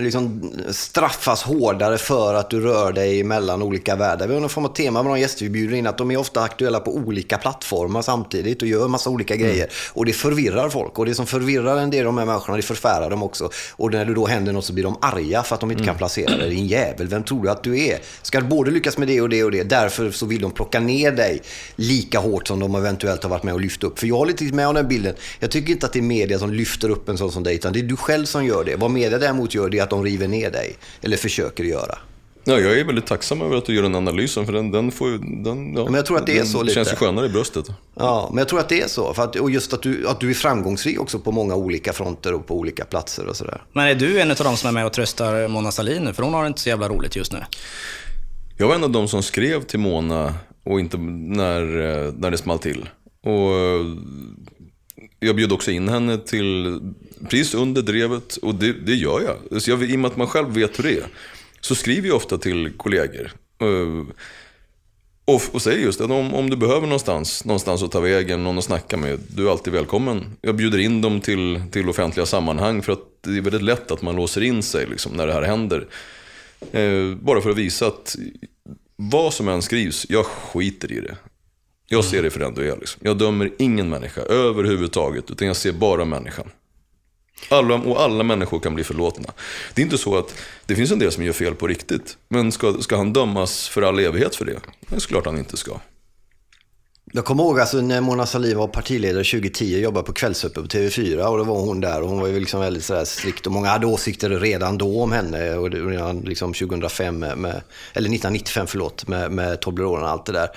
[0.00, 4.26] liksom straffas hårdare för att du rör dig mellan olika världar.
[4.26, 6.16] Vi har någon form av tema med de gäster vi bjuder in, att de är
[6.16, 9.68] ofta aktuella på olika plattformar samtidigt och gör massa olika grejer.
[9.92, 10.98] Och det förvirrar folk.
[10.98, 13.50] Och det som förvirrar en del av de här människorna, det förfärar dem också.
[13.76, 15.96] Och när det då händer något så blir de arga för att de inte kan
[15.96, 16.50] placera dig.
[16.50, 17.98] Din jävel, vem tror du att du är?
[18.22, 19.62] Ska både lyckas med det och det och det.
[19.62, 21.42] Därför så vill de plocka ner dig
[21.76, 23.98] lika hårt som de eventuellt har varit med och lyft upp.
[23.98, 25.14] För jag har lite med om den bilden.
[25.40, 27.72] Jag tycker inte att det är media som lyfter upp en sån som dig, utan
[27.72, 28.76] det är du själv som gör det.
[28.76, 30.76] Vad media däremot gör, det är att de river ner dig.
[31.02, 31.98] Eller försöker göra.
[32.46, 34.46] Ja, jag är väldigt tacksam över att du gör den analysen.
[34.46, 36.74] För den, den får ju, den, ja, men jag tror att det är så lite.
[36.74, 37.66] känns ju skönare i bröstet.
[37.94, 39.14] Ja, men jag tror att det är så.
[39.14, 42.34] För att, och just att du, att du är framgångsrik också på många olika fronter
[42.34, 43.62] och på olika platser och sådär.
[43.72, 46.12] Men är du en av de som är med och tröstar Mona Sahlin nu?
[46.12, 47.38] För hon har det inte så jävla roligt just nu.
[48.56, 52.38] Jag var en av de som skrev till Mona och inte när, eh, när det
[52.38, 52.88] small till.
[53.24, 53.86] Och eh,
[55.20, 56.80] jag bjöd också in henne till
[57.28, 59.62] precis under drevet och det, det gör jag.
[59.62, 59.90] Så jag.
[59.90, 61.06] I och med att man själv vet hur det är
[61.60, 63.32] så skriver jag ofta till kollegor.
[63.60, 64.14] Eh,
[65.24, 68.58] och, och säger just att om, om du behöver någonstans, någonstans att ta vägen, någon
[68.58, 70.36] att snacka med, du är alltid välkommen.
[70.40, 74.02] Jag bjuder in dem till, till offentliga sammanhang för att det är väldigt lätt att
[74.02, 75.86] man låser in sig liksom, när det här händer.
[76.72, 78.16] Eh, bara för att visa att
[78.96, 81.16] vad som än skrivs, jag skiter i det.
[81.88, 82.76] Jag ser dig för den du är.
[82.76, 83.02] Liksom.
[83.04, 86.50] Jag dömer ingen människa överhuvudtaget, utan jag ser bara människan.
[87.48, 89.32] Alla, och alla människor kan bli förlåtna.
[89.74, 90.34] Det är inte så att
[90.66, 92.16] det finns en del som gör fel på riktigt.
[92.28, 94.60] Men ska, ska han dömas för all evighet för det?
[94.80, 95.80] Det är klart han inte ska.
[97.16, 100.68] Jag kommer ihåg alltså, när Mona Sahlin var partiledare 2010 och jobbade på Kvällsöppet på
[100.68, 103.52] TV4 och då var hon där och hon var ju liksom väldigt sådär strikt och
[103.52, 107.50] många hade åsikter redan då om henne och redan liksom 2005 med, med,
[107.92, 110.48] eller 1995 förlåt med, med Toblerone och allt det där.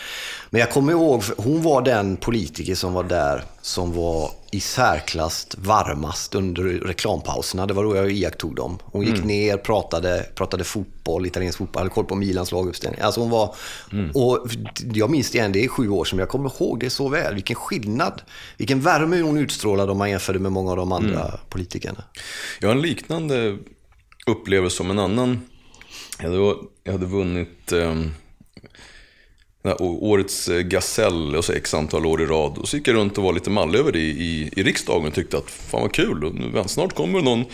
[0.49, 5.47] Men jag kommer ihåg, hon var den politiker som var där som var i särklass
[5.57, 7.65] varmast under reklampauserna.
[7.65, 8.79] Det var då jag iakttog dem.
[8.83, 9.27] Hon gick mm.
[9.27, 13.01] ner, pratade, pratade fotboll, italiensk fotboll, hade koll på Milans laguppställning.
[13.01, 13.55] Alltså hon var,
[13.91, 14.11] mm.
[14.11, 14.47] och
[14.93, 17.33] jag minns det igen, det är sju år sedan, jag kommer ihåg det så väl.
[17.33, 18.21] Vilken skillnad,
[18.57, 21.39] vilken värme hon utstrålade om man jämförde med många av de andra mm.
[21.49, 22.03] politikerna.
[22.59, 23.57] Jag har en liknande
[24.27, 25.41] upplevelse som en annan.
[26.19, 28.11] Jag hade, jag hade vunnit um
[29.79, 32.57] årets eh, gasell och så x antal år i rad.
[32.57, 35.07] Och så gick jag runt och var lite mallig över det i, i, i riksdagen
[35.07, 36.23] och tyckte att fan vad kul,
[36.55, 37.45] och snart kommer någon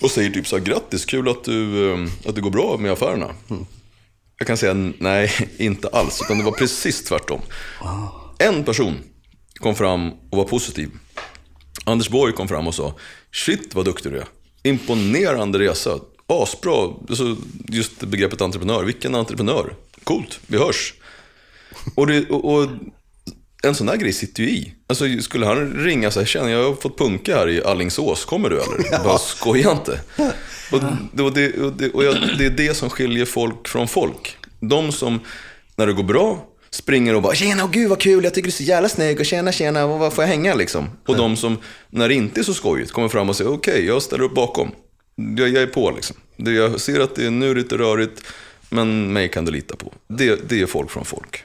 [0.00, 2.92] och säger typ så här, grattis, kul att, du, eh, att det går bra med
[2.92, 3.30] affärerna.
[3.50, 3.66] Mm.
[4.38, 7.40] Jag kan säga nej, inte alls, utan det var precis tvärtom.
[8.38, 8.96] En person
[9.54, 10.90] kom fram och var positiv.
[11.84, 12.94] Anders Borg kom fram och sa,
[13.32, 14.26] shit vad duktig du är.
[14.62, 16.94] Imponerande resa, asbra.
[17.08, 17.36] Alltså,
[17.68, 19.74] just begreppet entreprenör, vilken entreprenör.
[20.04, 20.94] Coolt, vi hörs.
[21.94, 22.68] Och, det, och, och,
[23.62, 24.74] en sån där grej sitter ju i.
[24.86, 28.50] Alltså, skulle han ringa så här, känner jag har fått punka här i Allingsås, kommer
[28.50, 28.86] du eller?
[28.90, 29.00] Ja.
[29.04, 30.00] Bara skoja inte.
[30.72, 30.80] Och,
[31.12, 34.36] det, och, det, och, det, och jag, det är det som skiljer folk från folk.
[34.60, 35.20] De som,
[35.76, 38.50] när det går bra, springer och bara “Tjena, och gud vad kul, jag tycker du
[38.50, 41.36] är så jävla snygg och tjena, tjena, och vad får jag hänga liksom?” Och de
[41.36, 41.58] som,
[41.90, 44.34] när det inte är så skojigt, kommer fram och säger “Okej, okay, jag ställer upp
[44.34, 44.70] bakom.
[45.14, 46.16] Jag, jag är på liksom.
[46.36, 48.22] Jag ser att det är nu lite rörigt,
[48.68, 51.44] men mig kan du lita på.” Det, det är folk från folk.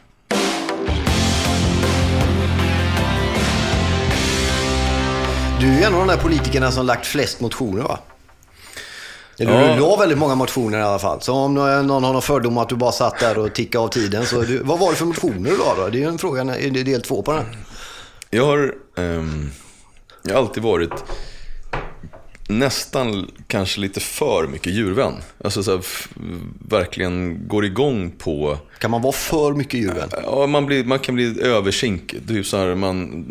[5.59, 7.99] Du är en av de där politikerna som lagt flest motioner va?
[9.39, 9.73] Eller ja.
[9.73, 11.21] du la väldigt många motioner i alla fall.
[11.21, 14.25] Så om någon har någon fördom att du bara satt där och tickade av tiden.
[14.25, 15.89] Så du, vad var det för motioner du la då?
[15.89, 17.45] Det är ju en fråga, är det del två på den?
[18.29, 19.51] Jag har, um,
[20.23, 21.03] jag har alltid varit
[22.49, 25.13] nästan kanske lite för mycket djurvän.
[25.43, 25.85] Alltså så här,
[26.69, 28.57] verkligen går igång på...
[28.79, 30.09] Kan man vara för mycket djurvän?
[30.23, 32.27] Ja, man, blir, man kan bli översinkig.
[32.27, 33.25] Typ så här, man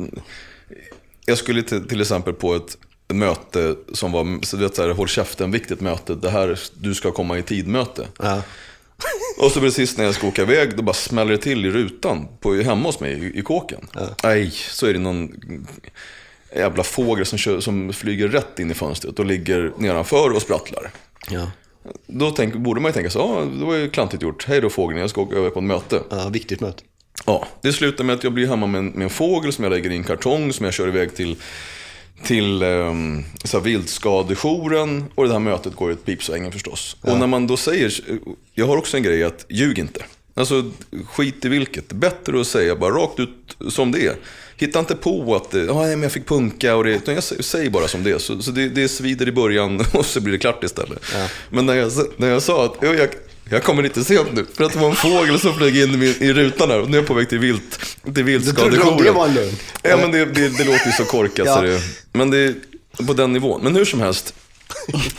[1.26, 5.08] jag skulle till, till exempel på ett möte som var, så vet så här, håll
[5.08, 8.08] käften, viktigt möte, det här, du ska komma i tid-möte.
[8.18, 8.42] Ja.
[9.38, 12.28] Och så precis när jag ska åka iväg, då bara smäller det till i rutan
[12.40, 13.88] på, hemma hos mig i, i kåken.
[13.94, 14.08] Ja.
[14.22, 15.32] Nej, så är det någon
[16.56, 20.90] jävla fågel som, kör, som flyger rätt in i fönstret och ligger nedanför och sprattlar.
[21.30, 21.50] Ja.
[22.06, 24.44] Då tänk, borde man ju tänka så, ja, det var ju klantigt gjort.
[24.48, 26.02] Hej då fågeln, jag ska åka över på ett möte.
[26.10, 26.82] Ja, viktigt möte.
[27.24, 29.70] Ja, det slutar med att jag blir hemma med en, med en fågel som jag
[29.70, 31.36] lägger i en kartong som jag kör iväg till
[32.22, 36.96] till um, så viltskadejouren och det här mötet går i ett pipsvängen förstås.
[37.02, 37.12] Ja.
[37.12, 37.94] Och när man då säger,
[38.54, 40.04] jag har också en grej att ljug inte.
[40.34, 40.70] Alltså
[41.06, 41.92] skit i vilket.
[41.92, 44.16] Bättre att säga bara rakt ut som det är.
[44.56, 46.90] Hitta inte på att ah, nej, men jag fick punka och det.
[46.90, 48.18] Utan jag säger bara som det är.
[48.18, 51.02] Så, så det, det svider i början och så blir det klart istället.
[51.14, 51.28] Ja.
[51.50, 53.08] Men när jag, när jag sa att jag,
[53.50, 56.06] jag kommer lite sent nu, för att det var en fågel som flög in i,
[56.06, 59.04] i rutan här och nu är jag på väg till, vilt, till viltskadejouren.
[59.04, 59.56] det var lögn?
[59.82, 61.46] Ja, men det, det, det låter ju så korkat.
[61.46, 61.54] ja.
[61.54, 61.82] så det,
[62.12, 62.54] men det är
[63.06, 63.60] på den nivån.
[63.62, 64.34] Men hur som helst,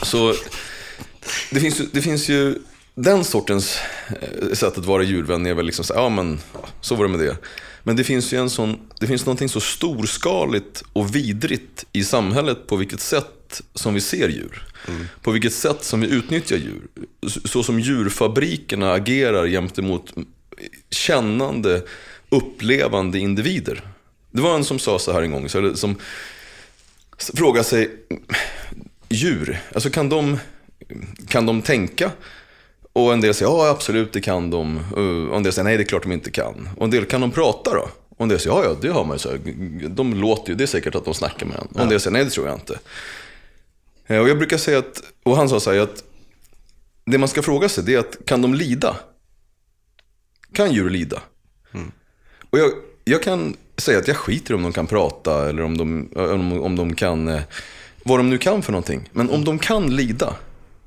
[0.01, 0.33] så
[1.51, 2.55] det finns, det finns ju
[2.95, 6.39] den sortens eh, sätt att vara djurvän är väl liksom så, ja men
[6.81, 7.37] så var det med det.
[7.83, 12.67] Men det finns ju en sån, det finns någonting så storskaligt och vidrigt i samhället
[12.67, 14.66] på vilket sätt som vi ser djur.
[14.87, 15.07] Mm.
[15.21, 16.81] På vilket sätt som vi utnyttjar djur.
[17.45, 20.13] Så som djurfabrikerna agerar gentemot
[20.89, 21.81] kännande,
[22.29, 23.81] upplevande individer.
[24.31, 25.95] Det var en som sa så här en gång, som
[27.33, 27.89] frågade sig,
[29.09, 30.37] djur, alltså kan de,
[31.27, 32.11] kan de tänka?
[32.93, 34.77] Och en del säger, ja absolut det kan de.
[35.29, 36.69] Och en del säger, nej det är klart de inte kan.
[36.77, 37.89] Och en del, kan de prata då?
[38.09, 39.19] Och en del säger, ja ja det har man ju.
[39.19, 39.37] Så
[39.89, 41.67] de låter ju, det är säkert att de snackar med en.
[41.73, 42.79] Och en del säger, nej det tror jag inte.
[44.07, 46.03] Eh, och jag brukar säga att, och han sa så här att
[47.05, 48.95] det man ska fråga sig det är att kan de lida?
[50.53, 51.21] Kan djur lida?
[51.73, 51.91] Mm.
[52.49, 52.71] Och jag,
[53.03, 56.75] jag kan säga att jag skiter om de kan prata eller om de, om, om
[56.75, 57.41] de kan, eh,
[58.03, 59.09] vad de nu kan för någonting.
[59.11, 60.35] Men om de kan lida,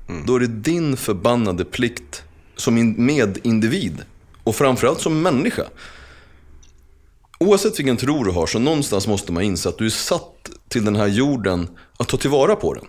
[0.09, 0.25] mm.
[0.25, 2.23] då är det din förbannade plikt
[2.55, 4.03] som medindivid
[4.43, 5.63] och framförallt som människa.
[7.39, 10.85] Oavsett vilken tro du har så någonstans måste man inse att du är satt till
[10.85, 12.85] den här jorden att ta tillvara på den.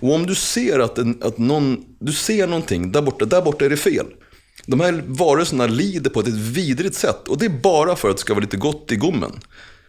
[0.00, 3.64] Och om du ser att, en, att någon, du ser någonting, där borta, där borta
[3.64, 4.06] är det fel.
[4.66, 8.20] De här varelserna lider på ett vidrigt sätt och det är bara för att det
[8.20, 9.32] ska vara lite gott i gommen.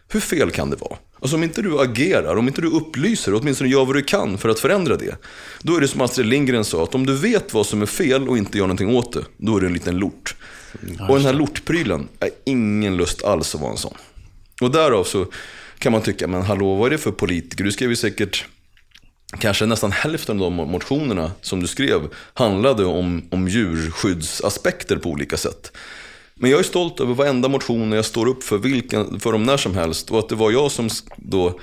[0.08, 0.98] Hur fel kan det vara?
[1.20, 4.50] Alltså om inte du agerar, om inte du upplyser, åtminstone gör vad du kan för
[4.50, 5.16] att förändra det.
[5.62, 8.30] Då är det som Astrid Lindgren sa, att om du vet vad som är fel
[8.30, 10.36] och inte gör någonting åt det, då är du en liten lort.
[11.10, 13.94] och den här lortprylen är ingen lust alls att vara en sån.
[14.62, 15.26] Och därav så
[15.80, 17.64] kan man tycka, men hallå, vad är det för politiker?
[17.64, 18.46] Du skrev ju säkert
[19.40, 22.02] kanske nästan hälften av de motionerna som du skrev
[22.34, 25.72] handlade om, om djurskyddsaspekter på olika sätt.
[26.36, 29.58] Men jag är stolt över varenda motion jag står upp för, vilken, för dem när
[29.58, 30.12] som helst.
[30.12, 31.60] Och att det var jag som då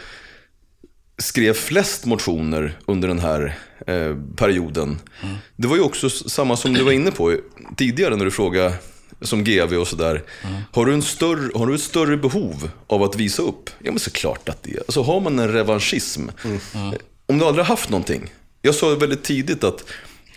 [1.18, 5.00] skrev flest motioner under den här eh, perioden.
[5.22, 5.36] Mm.
[5.56, 7.36] Det var ju också samma som du var inne på
[7.76, 8.74] tidigare när du frågade
[9.20, 10.22] som GV och sådär.
[10.42, 10.62] Mm.
[10.72, 13.70] Har, du en större, har du ett större behov av att visa upp?
[13.78, 14.78] Ja men såklart att det är.
[14.78, 16.28] Alltså har man en revanschism.
[16.44, 16.60] Mm.
[16.74, 16.94] mm.
[17.26, 18.32] Om du aldrig haft någonting.
[18.62, 19.84] Jag sa väldigt tidigt att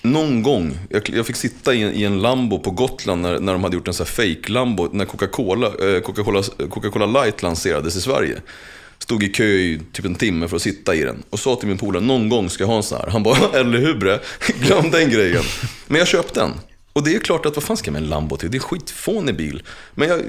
[0.01, 3.53] någon gång, jag, jag fick sitta i en, i en, Lambo på Gotland när, när
[3.53, 7.95] de hade gjort en sån här fake Lambo när Coca-Cola eh, Coca-Cola, Coca-Cola Light lanserades
[7.95, 8.41] i Sverige.
[8.99, 11.23] Stod i kö i typ en timme för att sitta i den.
[11.29, 13.09] Och sa till min polare, någon gång ska jag ha en sån här.
[13.11, 14.19] Han bara, eller hur bre?
[14.61, 15.43] Glöm den grejen.
[15.87, 16.51] Men jag köpte den.
[16.95, 18.51] Och det är klart att vad fan ska jag med en Lambo till?
[18.51, 19.63] Det är en skitfånig bil.
[19.93, 20.19] Men jag,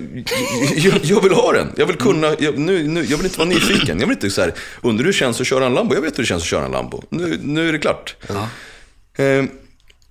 [0.76, 1.72] jag, jag, vill ha den.
[1.76, 4.00] Jag vill kunna, jag, nu, nu, jag vill inte vara nyfiken.
[4.00, 5.94] Jag vill inte så här, undrar hur det känns att köra en Lambo?
[5.94, 7.02] Jag vet hur det känns att köra en Lambo.
[7.08, 8.16] Nu, nu är det klart.
[8.28, 8.48] Ja.
[9.24, 9.44] Eh,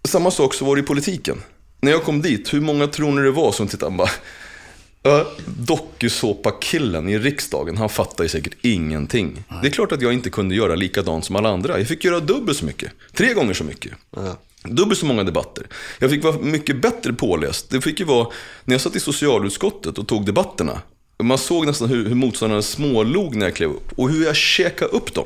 [0.04, 1.38] samma sak så var det i politiken.
[1.82, 4.10] När jag kom dit, hur många tror ni det var som tittade bara
[5.46, 9.44] Dokusåpa-killen i riksdagen, han fattar ju säkert ingenting.
[9.62, 11.80] Det är klart att jag inte kunde göra likadant som alla andra.
[11.80, 12.92] Jag fick göra dubbelt så mycket.
[13.14, 13.92] Tre gånger så mycket.
[14.18, 14.34] Uh.
[14.68, 15.68] Dubbelt så många debatter.
[16.00, 17.70] Jag fick vara mycket bättre påläst.
[17.70, 18.28] Det fick ju vara,
[18.64, 20.82] när jag satt i socialutskottet och tog debatterna.
[21.24, 23.92] Man såg nästan hur, hur motståndarna smålog när jag klev upp.
[23.96, 25.26] Och hur jag käkade upp dem.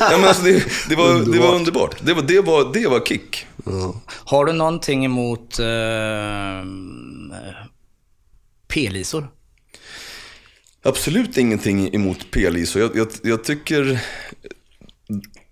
[0.00, 1.32] ja, men alltså det, det, var, underbart.
[1.32, 1.96] det var underbart.
[2.02, 3.46] Det var, det var, det var kick.
[3.66, 3.92] Mm.
[4.06, 5.66] Har du någonting emot eh,
[8.68, 9.28] p-lisor?
[10.82, 12.82] Absolut ingenting emot p-lisor.
[12.82, 14.00] Jag, jag, jag, tycker...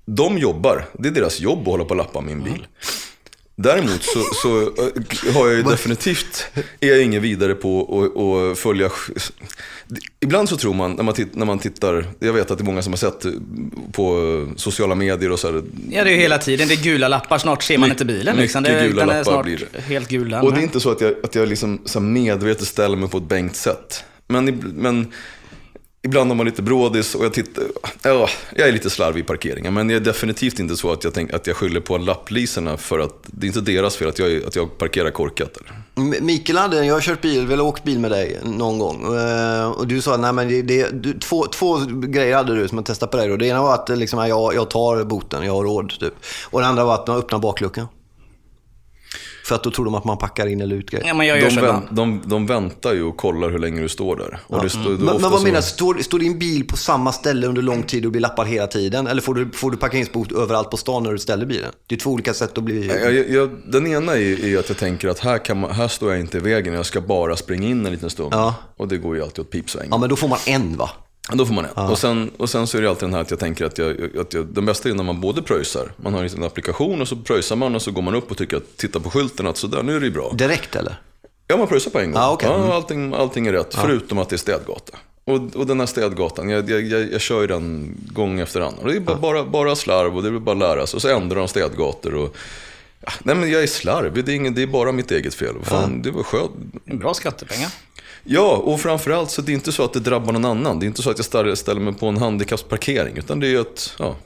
[0.07, 0.88] De jobbar.
[0.99, 2.53] Det är deras jobb att hålla på och lappa min bil.
[2.53, 2.66] Mm.
[3.59, 6.47] Däremot så, så eh, har jag ju definitivt,
[6.81, 8.90] är jag ingen vidare på att följa...
[10.21, 12.83] Ibland så tror man när, man när man tittar, jag vet att det är många
[12.83, 13.27] som har sett
[13.92, 17.09] på sociala medier och så här, Ja, det är ju hela tiden, det är gula
[17.09, 18.37] lappar, snart ser man inte bilen.
[18.37, 18.62] Liksom.
[18.62, 19.81] Det, gula lappar är snart blir det.
[19.81, 20.42] helt gula.
[20.42, 23.19] Och det är inte så att jag, att jag liksom, så medvetet ställer mig på
[23.19, 24.05] ett bänkt sätt.
[24.29, 25.12] Men, men
[26.07, 27.64] Ibland har man lite brådis och jag tittar,
[28.03, 29.75] ja, jag är lite slarvig i parkeringen.
[29.75, 32.99] Men jag är definitivt inte så att jag, tänk, att jag skyller på lappliserna för
[32.99, 35.57] att det är inte deras fel att jag, att jag parkerar korkat.
[35.57, 36.21] Eller?
[36.21, 39.16] Mikael hade, jag har kört bil, eller åkt bil med dig någon gång.
[39.16, 42.79] Eh, och du sa, nej men det, det, du, två, två grejer hade du som
[42.79, 43.29] jag testade på dig.
[43.29, 43.37] Då.
[43.37, 45.92] Det ena var att liksom, jag, jag tar boten, jag har råd.
[46.01, 46.14] Typ.
[46.45, 47.87] Och det andra var att man öppnar bakluckan.
[49.46, 51.06] För att då tror de att man packar in eller ut grejer.
[51.06, 53.88] Ja, men jag gör de, vänt, de, de väntar ju och kollar hur länge du
[53.88, 54.38] står där.
[54.48, 54.62] Ja.
[54.62, 54.92] Det mm.
[54.92, 55.46] men, men vad så...
[55.46, 55.62] menar du?
[55.62, 59.06] Står, står din bil på samma ställe under lång tid och blir lappad hela tiden?
[59.06, 61.72] Eller får du, får du parkeringsbot överallt på stan när du ställer bilen?
[61.87, 62.87] Det är två olika sätt att bli...
[62.87, 65.88] Jag, jag, jag, den ena är, är att jag tänker att här, kan man, här
[65.88, 68.35] står jag inte i vägen, jag ska bara springa in en liten stund.
[68.35, 68.54] Ja.
[68.76, 69.88] Och det går ju alltid åt pipsvängen.
[69.90, 70.90] Ja, men då får man en va?
[71.32, 71.90] Då får man en.
[71.90, 74.16] Och sen, och sen så är det alltid den här att jag tänker att, jag,
[74.18, 75.92] att jag, den bästa är när man både pröjsar.
[75.96, 78.56] Man har en applikation och så pröjsar man och så går man upp och tycker
[78.56, 80.32] att, tittar på skylten att sådär, nu är det ju bra.
[80.32, 81.00] Direkt eller?
[81.46, 82.22] Ja, man pröjsar på en gång.
[82.22, 82.48] Ah, okay.
[82.48, 83.80] ja, allting, allting är rätt, ah.
[83.82, 84.98] förutom att det är städgata.
[85.24, 88.78] Och, och den här städgatan, jag, jag, jag, jag kör ju den gång efter annan.
[88.78, 89.20] Och det är bara, ah.
[89.20, 90.96] bara, bara slarv och det är bara att lära sig.
[90.96, 92.14] Och så ändrar de städgator.
[92.14, 92.36] Och,
[93.00, 95.54] ja, nej men jag är slarvig, det är, ingen, det är bara mitt eget fel.
[95.62, 96.52] Fan, det var skönt.
[96.84, 97.70] Bra skattepengar.
[98.28, 100.78] Ja, och framförallt så det är inte så att det drabbar någon annan.
[100.78, 103.16] Det är inte så att jag ställer mig på en handikappsparkering.
[103.16, 104.16] Utan det är att, ja,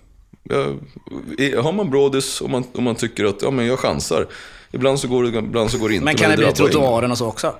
[1.62, 4.26] har man brådis och man, och man tycker att ja, men jag chansar.
[4.72, 6.04] Ibland så går det, ibland så går det inte.
[6.04, 7.54] Men kan det, det bli trottoaren och så också?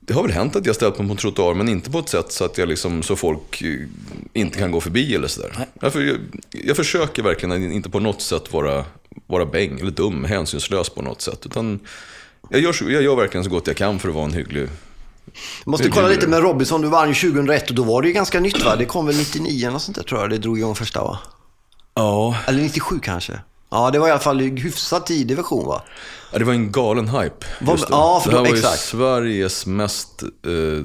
[0.00, 2.08] Det har väl hänt att jag ställt mig på en trottoar, men inte på ett
[2.08, 3.80] sätt så att jag liksom, så folk eh,
[4.32, 5.66] inte kan gå förbi eller sådär.
[5.80, 6.18] Jag, jag,
[6.50, 8.84] jag försöker verkligen inte på något sätt vara,
[9.26, 11.46] vara bäng eller dum, hänsynslös på något sätt.
[11.46, 11.80] Utan
[12.50, 14.68] jag gör, jag gör verkligen så gott jag kan för att vara en hygglig
[15.64, 16.82] jag måste kolla lite med Robinson.
[16.82, 18.76] Du vann ju 2001 och då var det ju ganska nytt va?
[18.76, 20.30] Det kom väl 99 eller sånt där tror jag.
[20.30, 21.18] Det drog igång första va?
[21.94, 22.36] Ja.
[22.46, 23.40] Eller 97 kanske.
[23.70, 25.82] Ja, det var i alla fall hyfsat tidig version va?
[26.32, 27.46] Ja, det var en galen hype.
[27.60, 28.74] Var, ja, för det här var exakt.
[28.74, 30.82] ju Sveriges mest eh,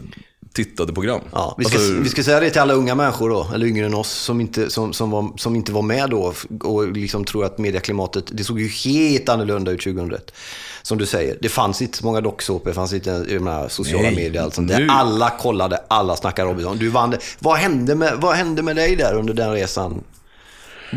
[0.54, 1.22] tittade program.
[1.32, 3.86] Ja, vi, ska, alltså, vi ska säga det till alla unga människor då, eller yngre
[3.86, 7.46] än oss, som inte, som, som, var, som inte var med då och liksom tror
[7.46, 10.34] att medieklimatet, det såg ju helt annorlunda ut 2001.
[10.82, 14.16] Som du säger, det fanns inte så många docksåpor, det fanns inte menar, sociala Nej,
[14.16, 14.88] medier allt sånt där.
[14.89, 16.78] Alla kollade, alla snackade Robinson.
[16.78, 17.20] Du vann det.
[17.39, 20.04] Vad hände, med, vad hände med dig där under den resan?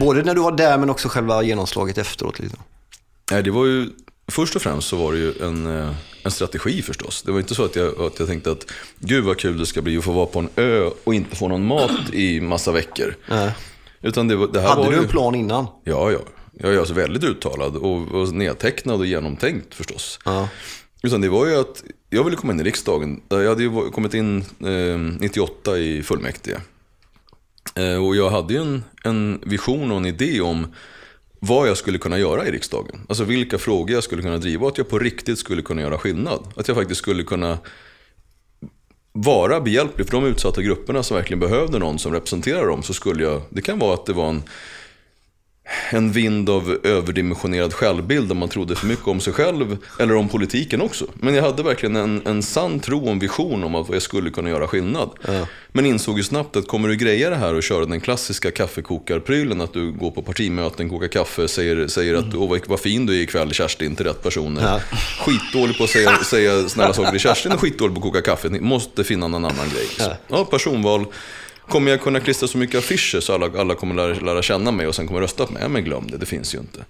[0.00, 2.38] Både när du var där men också själva genomslaget efteråt.
[2.38, 2.59] Liksom.
[3.30, 3.90] Nej, det var ju
[4.28, 7.22] först och främst så var det ju en, eh, en strategi förstås.
[7.22, 8.66] Det var inte så att jag, att jag tänkte att
[8.98, 11.48] gud vad kul det ska bli att få vara på en ö och inte få
[11.48, 13.16] någon mat i massa veckor.
[13.28, 13.52] Nej.
[14.02, 15.02] Utan det, det här Hade var du ju...
[15.02, 15.66] en plan innan?
[15.84, 16.18] Ja, ja.
[16.58, 20.18] Jag är alltså väldigt uttalad och, och nedtecknad och genomtänkt förstås.
[20.24, 20.48] Ja.
[21.02, 23.20] Utan det var ju att jag ville komma in i riksdagen.
[23.28, 26.56] Jag hade ju kommit in eh, 98 i fullmäktige.
[27.74, 30.66] Eh, och jag hade ju en, en vision och en idé om
[31.41, 33.01] vad jag skulle kunna göra i riksdagen.
[33.09, 35.99] Alltså vilka frågor jag skulle kunna driva och att jag på riktigt skulle kunna göra
[35.99, 36.41] skillnad.
[36.57, 37.59] Att jag faktiskt skulle kunna
[39.12, 42.82] vara behjälplig för de utsatta grupperna som verkligen behövde någon som representerar dem.
[42.82, 44.43] Så skulle jag, det kan vara att det var en,
[45.90, 50.28] en vind av överdimensionerad självbild där man trodde för mycket om sig själv eller om
[50.28, 51.06] politiken också.
[51.14, 54.30] Men jag hade verkligen en, en sann tro och en vision om att jag skulle
[54.30, 55.10] kunna göra skillnad.
[55.72, 59.60] Men insåg ju snabbt att kommer du greja det här och köra den klassiska kaffekokarprylen,
[59.60, 63.18] att du går på partimöten, kokar kaffe, säger, säger att åh vad, vad fin du
[63.18, 64.62] är ikväll Kerstin till rätt personer.
[64.62, 64.80] Ja.
[65.20, 68.48] Skitdålig på att säga, säga snälla saker till Kerstin och skitdålig på att koka kaffe.
[68.48, 69.86] Ni måste finna någon annan grej.
[69.98, 71.06] Så, ja, personval.
[71.68, 74.86] Kommer jag kunna klistra så mycket affischer så alla, alla kommer lära, lära känna mig
[74.86, 75.62] och sen kommer rösta på mig?
[75.62, 76.84] Ja, men glöm det, det finns ju inte.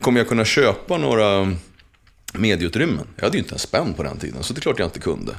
[0.00, 1.52] Kommer jag kunna köpa några
[2.32, 3.06] medieutrymmen?
[3.16, 4.98] Jag hade ju inte en spänn på den tiden, så det är klart jag inte
[5.00, 5.34] kunde.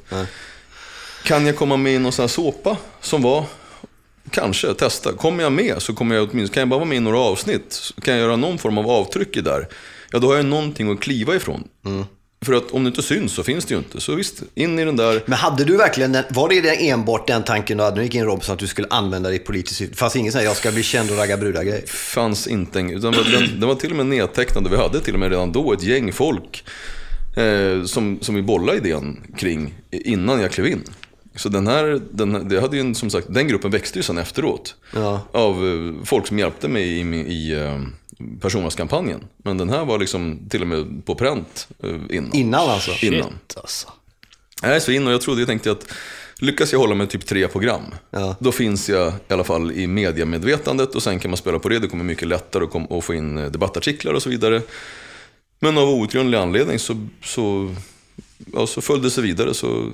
[1.24, 3.46] Kan jag komma med i någon sån här såpa som var,
[4.32, 5.14] kanske, testa.
[5.14, 7.92] Kommer jag med så kommer jag åtminstone, kan jag bara vara med i några avsnitt,
[8.02, 9.68] kan jag göra någon form av avtryck i där,
[10.12, 11.68] ja då har jag någonting att kliva ifrån.
[12.42, 14.02] För att om det inte syns så finns det ju inte.
[14.02, 17.44] Så visst, in i den där Men hade du verkligen, den, var det enbart den
[17.44, 19.40] tanken du hade när du gick in i Robinson att du skulle använda det i
[19.40, 19.98] politiskt syfte?
[19.98, 21.84] Fast ingen säger jag ska bli känd och ragga brudar grej.
[21.88, 25.30] fanns inte utan den, den var till och med nedtecknad vi hade till och med
[25.30, 26.64] redan då ett gäng folk
[27.38, 30.84] eh, som, som vi bollade idén kring innan jag klev in.
[31.36, 34.76] Så den här, den, det hade ju som sagt, den gruppen växte ju sen efteråt.
[34.94, 35.22] Ja.
[35.32, 37.82] Av eh, folk som hjälpte mig i, i, i eh,
[38.42, 39.24] personvalskampanjen.
[39.38, 42.34] Men den här var liksom till och med på pränt eh, innan.
[42.36, 43.06] Innan alltså?
[43.06, 43.30] Innan.
[43.30, 43.88] Shit, alltså.
[44.64, 45.92] Nej, så in och jag trodde, jag tänkte att
[46.40, 48.36] lyckas jag hålla med typ tre program, Ja.
[48.40, 51.80] då finns jag i alla fall i mediamedvetandet och sen kan man spela på det.
[51.80, 52.64] Det kommer mycket lättare
[52.98, 54.62] att få in eh, debattartiklar och så vidare.
[55.60, 57.76] Men av outgrundlig anledning så, så,
[58.54, 59.54] ja, så följde det sig vidare.
[59.54, 59.92] Så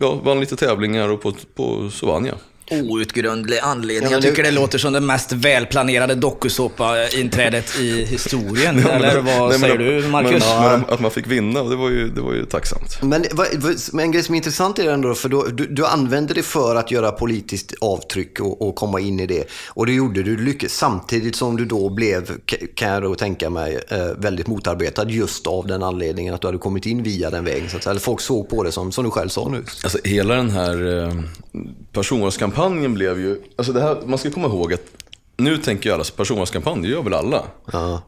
[0.00, 2.36] ja, vann lite tävlingar och på, på, så vann jag.
[2.70, 4.10] Outgrundlig anledning.
[4.10, 8.78] Ja, jag tycker det- det låter som det mest välplanerade dokusåpa-inträdet i historien.
[8.90, 10.44] Eller vad Nej, säger men- du, Marcus?
[10.60, 13.02] Men, men att man fick vinna, det var ju, det var ju tacksamt.
[13.02, 13.24] Men,
[13.92, 16.42] men en grej som är intressant är det ändå, för då, du, du använde det
[16.42, 19.44] för att göra politiskt avtryck och, och komma in i det.
[19.68, 23.50] Och det gjorde du lyckades, samtidigt som du då blev, ka- kan jag då tänka
[23.50, 27.44] mig, eh, väldigt motarbetad just av den anledningen att du hade kommit in via den
[27.44, 27.68] vägen.
[27.70, 29.64] Så att, eller folk såg på det som, som du själv sa nu.
[29.82, 31.14] Alltså hela den här eh,
[31.92, 34.82] personvalskampanjen blev ju, alltså det här, man ska komma ihåg att
[35.36, 37.44] nu tänker ju alla, personvalskampanj, det gör väl alla?
[37.72, 38.02] Ja.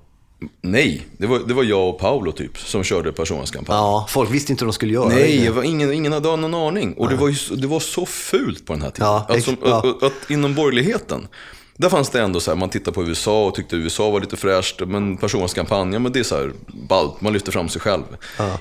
[0.62, 3.76] Nej, det var, det var jag och Paolo typ som körde personvalskampanj.
[3.76, 5.50] ja, folk visste inte hur de skulle göra Nej, det.
[5.50, 6.94] var ingen, ingen hade någon aning.
[6.94, 9.08] Och det var, ju, det var så fult på den här tiden.
[9.08, 9.78] Ja, alltså, ja.
[9.78, 11.28] att, att inom borgerligheten,
[11.76, 14.36] där fanns det ändå så här, man tittar på USA och tyckte USA var lite
[14.36, 16.52] fräscht, men personvalskampanj, ja, men det är så här
[16.88, 18.04] ballt, man lyfter fram sig själv.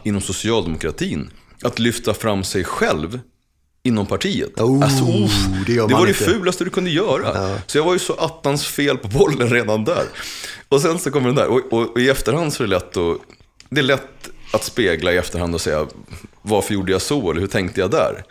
[0.03, 1.29] Inom socialdemokratin,
[1.63, 3.19] att lyfta fram sig själv
[3.83, 4.59] inom partiet.
[4.59, 7.59] Oh, alltså, uff, det det var det fulaste du kunde göra.
[7.67, 10.05] Så jag var ju så attans fel på bollen redan där.
[10.69, 12.97] Och sen så kommer den där, och, och, och i efterhand så är det lätt
[12.97, 13.17] att,
[13.69, 15.87] det är lätt att spegla i efterhand och säga,
[16.41, 18.23] varför gjorde jag så, eller hur tänkte jag där?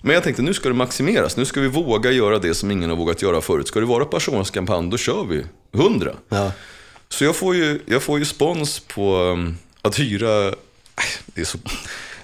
[0.00, 2.90] Men jag tänkte, nu ska det maximeras, nu ska vi våga göra det som ingen
[2.90, 3.68] har vågat göra förut.
[3.68, 5.44] Ska det vara personvalskampanj, då kör vi
[5.74, 6.12] 100.
[6.28, 6.52] Ja.
[7.08, 10.54] Så jag får ju, jag får ju spons på um, att hyra,
[11.26, 11.58] det är så,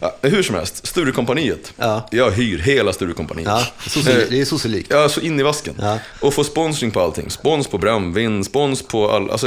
[0.00, 1.72] ja, hur som helst, Sturecompagniet.
[1.76, 2.08] Ja.
[2.12, 3.48] Jag hyr hela Sturecompagniet.
[3.48, 4.90] Ja, sosse- det är sosselikt.
[4.90, 5.74] Ja, så in i vasken.
[5.80, 5.98] Ja.
[6.20, 7.30] Och få sponsring på allting.
[7.30, 9.30] Spons på brännvin, spons på all...
[9.30, 9.46] Alltså,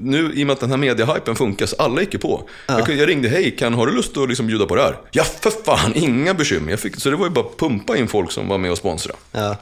[0.00, 2.48] nu i och med att den här mediehypen funkar så alla gick ju på.
[2.66, 4.96] Jag, kunde- jag ringde, hej, kan, har du lust att liksom bjuda på det här?
[5.10, 6.70] Ja, för fan, inga bekymmer.
[6.70, 8.78] Jag fick, så det var ju bara att pumpa in folk som var med och
[8.78, 9.12] sponsra.
[9.32, 9.56] Ja.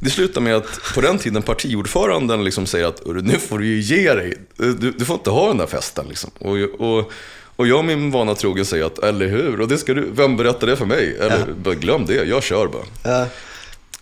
[0.00, 3.66] Det slutar med att på den tiden partiordföranden liksom säger att "Hörru, nu får du
[3.66, 4.34] ju ge dig.
[4.56, 6.06] Du, du får inte ha den där festen.
[6.08, 6.30] Liksom.
[6.38, 7.12] Och, och,
[7.58, 9.60] och jag min vana trogen säger att, eller hur?
[9.60, 11.16] Och det ska du, vem berättar det för mig?
[11.20, 12.82] Eller, bara, glöm det, jag kör bara.
[13.04, 13.26] Ja.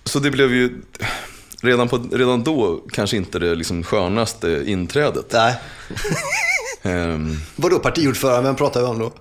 [0.04, 0.82] Så det blev ju,
[1.62, 5.26] redan, på, redan då kanske inte det liksom skönaste inträdet.
[5.32, 5.54] Nej.
[6.82, 8.42] Ehm, Vadå partiordförande?
[8.42, 9.12] Vem pratar vi om då?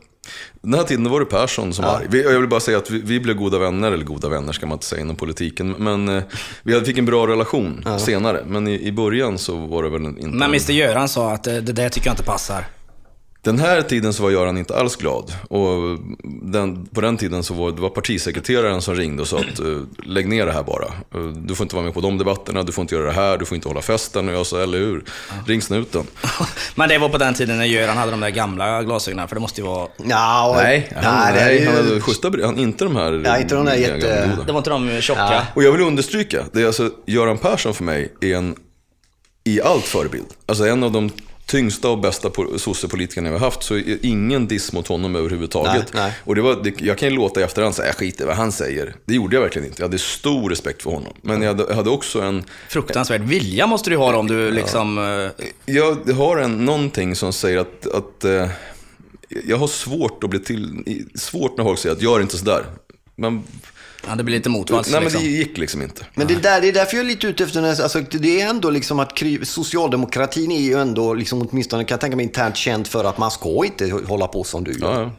[0.61, 2.17] Den här tiden var det Persson som var arg.
[2.17, 4.75] Jag vill bara säga att vi, vi blev goda vänner, eller goda vänner ska man
[4.75, 5.71] inte säga inom politiken.
[5.71, 6.23] Men eh,
[6.63, 8.43] vi fick en bra relation senare.
[8.47, 10.27] Men i, i början så var det väl inte...
[10.27, 12.65] Men Mr Göran sa att eh, det där tycker jag inte passar.
[13.45, 15.33] Den här tiden så var Göran inte alls glad.
[15.49, 15.99] Och
[16.41, 19.83] den, på den tiden så var det var partisekreteraren som ringde och sa att uh,
[20.03, 20.85] lägg ner det här bara.
[21.15, 23.37] Uh, du får inte vara med på de debatterna, du får inte göra det här,
[23.37, 24.29] du får inte hålla festen.
[24.29, 25.03] Och jag sa, eller hur?
[25.47, 26.03] Ring snuten.
[26.75, 29.41] Men det var på den tiden när Göran hade de där gamla glasögonen, för det
[29.41, 29.87] måste ju vara...
[29.97, 33.37] Ja, och, Nej, han, nej, nej, ju- han hade schyssta han, inte de här Ja,
[33.37, 34.31] inte de där jätte-.
[34.45, 35.21] Det var inte de tjocka?
[35.21, 35.41] Ja.
[35.55, 38.55] Och jag vill understryka, det är alltså, Göran Persson för mig är en
[39.43, 40.27] i allt förebild.
[40.45, 41.11] Alltså en av de
[41.45, 45.93] tyngsta och bästa po- sossepolitikerna vi har haft, så är ingen diss mot honom överhuvudtaget.
[45.93, 46.13] Nej, nej.
[46.23, 48.35] Och det var, det, jag kan ju låta i efterhand säga, jag skiter i vad
[48.35, 48.95] han säger.
[49.05, 49.81] Det gjorde jag verkligen inte.
[49.81, 51.13] Jag hade stor respekt för honom.
[51.21, 54.97] Men jag hade, jag hade också en, Fruktansvärd vilja måste du ha om du liksom...
[54.97, 58.47] eh, jag har en, någonting som säger att, att eh,
[59.47, 60.83] jag har svårt att bli till,
[61.15, 62.65] svårt när folk säger att gör inte sådär.
[63.15, 63.43] Men,
[64.07, 65.21] Ja, det blir lite motvalls nej men liksom.
[65.21, 66.05] det gick liksom inte.
[66.15, 68.41] Men det, där, det är därför jag är lite ute efter den här, alltså, det
[68.41, 72.55] är ändå liksom att socialdemokratin är ju ändå, liksom, åtminstone kan jag tänka mig internt
[72.55, 74.93] känd för att man ska inte hålla på som du gör.
[74.93, 75.11] Ja, ja.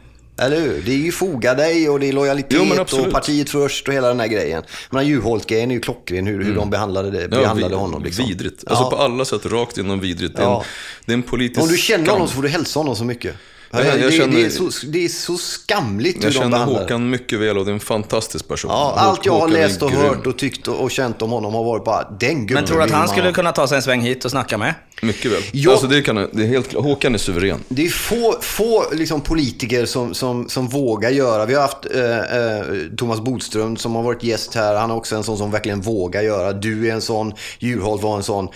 [0.45, 0.81] Eller hur?
[0.85, 3.05] Det är ju foga dig och det är Jo, lojalitet absolut.
[3.07, 4.63] och partiet först och hela den här grejen.
[4.89, 8.03] Men Juholt-grejen är ju klockren hur, hur de behandlade, det, behandlade vi- honom.
[8.03, 8.25] Liksom.
[8.25, 8.63] Vidrigt.
[8.67, 8.89] Alltså Ja.
[8.89, 10.35] på alla sätt rakt igenom vidrigt.
[10.35, 10.57] Det är, Ja.
[10.59, 10.65] en,
[11.05, 12.13] det är en politisk Om du känner skam.
[12.13, 13.35] honom så får du hälsa honom så mycket.
[13.71, 16.49] Ja, jag det, känner- det, är så, det är så skamligt hur Jag de känner
[16.49, 18.71] behandlar Håkan mycket väl och det är en fantastisk person.
[18.71, 20.01] Ja, allt jag har läst och grym.
[20.01, 22.77] hört och tyckt och, och känt om honom har varit bara den gubben Men tror
[22.77, 24.73] du att han skulle kunna ta sig en sväng hit och snacka med?
[25.01, 25.41] Mycket väl.
[25.51, 25.71] Ja.
[25.71, 26.73] Alltså det, kan, det är helt.
[26.73, 27.59] Håkan är suverän.
[27.69, 31.45] Det är få, få liksom, politiker som, som, som vågar göra.
[31.45, 32.65] Vi har haft eh, eh,
[32.97, 34.75] Thomas Bodström som har varit gäst här.
[34.75, 36.53] Han är också en sån som verkligen vågar göra.
[36.53, 38.47] Du är en sån, Juholt var en sån.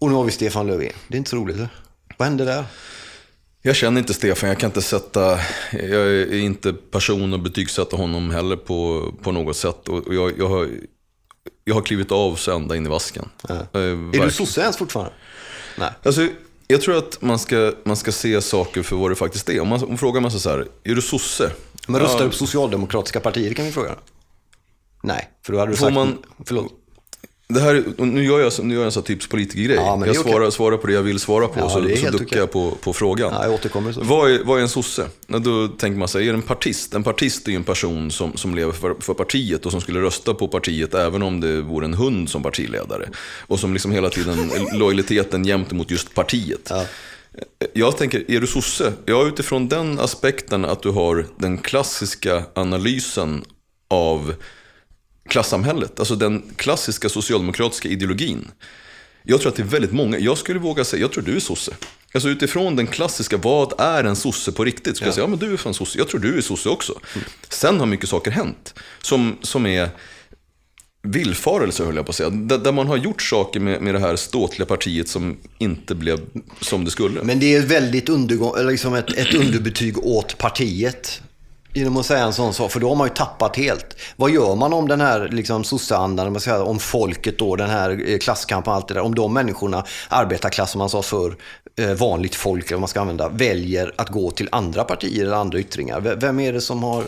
[0.00, 0.92] Och nu har vi Stefan Löfven.
[1.08, 1.56] Det är inte så roligt.
[1.56, 1.68] Eller?
[2.16, 2.64] Vad hände där?
[3.62, 5.38] Jag känner inte Stefan, jag kan inte sätta,
[5.72, 9.88] jag är inte person att betygsätta honom heller på, på något sätt.
[9.88, 10.68] Och jag, jag, har,
[11.64, 13.28] jag har klivit av så ända in i vasken.
[13.48, 14.30] Eh, Är du verkligen.
[14.30, 15.12] sosse ens fortfarande?
[15.78, 15.90] Nej.
[16.02, 16.28] Alltså,
[16.66, 19.60] jag tror att man ska, man ska se saker för vad det faktiskt är.
[19.60, 21.52] Om man om frågar man sig så här, är du sosse?
[21.88, 23.96] Men röstar Ja, du på socialdemokratiska partier kan vi fråga.
[25.02, 25.94] Nej, för då hade du Får sagt...
[25.94, 26.72] man- Förlåt.
[27.50, 29.76] Det här, nu gör jag, nu gör jag en sån här typisk politikergrej.
[29.76, 30.32] Ja, jag är okej.
[30.32, 32.38] svarar, svarar på det jag vill svara på, Ja, så, så duckar okej.
[32.38, 33.32] jag på, på frågan.
[33.34, 34.00] Ja, jag återkommer så.
[34.02, 35.06] Vad är, vad är en sosse?
[35.26, 36.94] Då tänker man sig, är det en partist?
[36.94, 40.00] En partist är ju en person som, som lever för, för partiet och som skulle
[40.00, 43.08] rösta på partiet även om det vore en hund som partiledare.
[43.46, 46.66] Och som liksom hela tiden, lojaliteten jämt mot just partiet.
[46.70, 46.84] Ja.
[47.72, 48.92] Jag tänker, är du sosse?
[49.06, 53.44] Ja, utifrån den aspekten att du har den klassiska analysen
[53.88, 54.34] av
[55.30, 55.98] klassamhället.
[55.98, 58.50] Alltså den klassiska socialdemokratiska ideologin.
[59.22, 61.40] Jag tror att det är väldigt många, jag skulle våga säga, jag tror du är
[61.40, 61.72] sosse.
[62.14, 64.96] Alltså utifrån den klassiska, vad är en sosse på riktigt?
[64.96, 65.98] Skulle jag säga, ja men du är fan sosse.
[65.98, 67.00] Jag tror du är sosse också.
[67.48, 68.74] Sen har mycket saker hänt.
[69.02, 69.88] Som, som är
[71.02, 72.30] villfarelser höll jag på att säga.
[72.30, 76.20] Där, där man har gjort saker med, med det här ståtliga partiet som inte blev
[76.60, 77.22] som det skulle.
[77.22, 81.22] Men det är väldigt undergång, liksom ett, ett underbetyg åt partiet.
[81.72, 83.96] Genom att säga en sån sak, för då har man ju tappat helt.
[84.16, 88.70] Vad gör man om den här liksom, sosseandan, om folket då, den här eh, klasskampen
[88.70, 89.00] och allt det där.
[89.00, 91.36] Om de människorna, arbetarklass som man sa för
[91.76, 95.36] eh, vanligt folk, eller vad man ska använda, väljer att gå till andra partier eller
[95.36, 96.00] andra yttringar.
[96.00, 97.04] Vem är det som har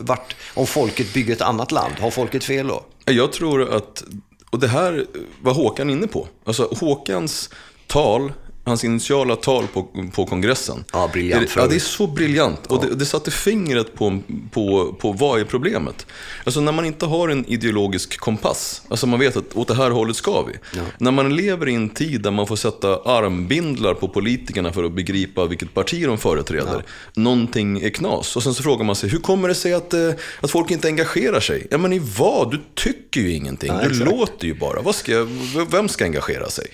[0.00, 2.84] varit, om folket bygger ett annat land, har folket fel då?
[3.04, 4.04] Jag tror att,
[4.50, 5.06] och det här
[5.42, 6.26] var Håkan inne på.
[6.44, 7.50] Alltså Håkans
[7.86, 8.32] tal,
[8.66, 10.84] hans initiala tal på, på kongressen.
[10.92, 12.66] Ja, briljant det- Ja, det är så briljant.
[12.66, 16.06] Och det, det satte fingret på, på, på vad är problemet.
[16.44, 18.82] Alltså när man inte har en ideologisk kompass.
[18.88, 20.52] Alltså man vet att åt det här hållet ska vi.
[20.98, 24.92] När man lever i en tid där man får sätta armbindlar på politikerna för att
[24.92, 26.84] begripa vilket parti de företräder.
[27.14, 28.36] Någonting är knas.
[28.36, 30.10] Och sen så frågar man sig, hur kommer det sig att, eh,
[30.40, 31.66] att folk inte engagerar sig?
[31.70, 32.50] Ja men i vad?
[32.50, 33.72] Du tycker ju ingenting.
[33.72, 34.10] Ja, du exakt.
[34.10, 34.82] låter ju bara.
[34.82, 35.26] Vad ska,
[35.70, 36.66] vem ska engagera sig?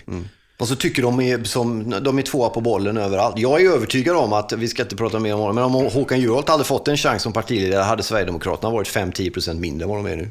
[0.62, 3.38] Och så tycker de är, som, de är tvåa på bollen överallt.
[3.38, 6.20] Jag är övertygad om att, vi ska inte prata mer om honom, men om Håkan
[6.20, 10.10] Juholt hade fått en chans som partiledare hade Sverigedemokraterna varit 5-10% mindre än vad de
[10.12, 10.30] är nu.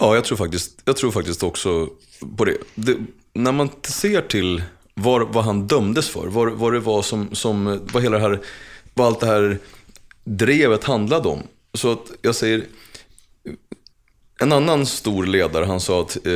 [0.00, 1.88] Ja, jag tror faktiskt, jag tror faktiskt också
[2.36, 2.56] på det.
[2.74, 2.96] det
[3.32, 4.62] när man ser till
[4.94, 8.40] vad, vad han dömdes för, vad, vad det var som, som, vad hela det här,
[8.94, 9.58] vad allt det här
[10.24, 11.42] drevet handlade om.
[11.74, 12.64] Så att jag säger,
[14.40, 16.32] en annan stor ledare, han sa att eh,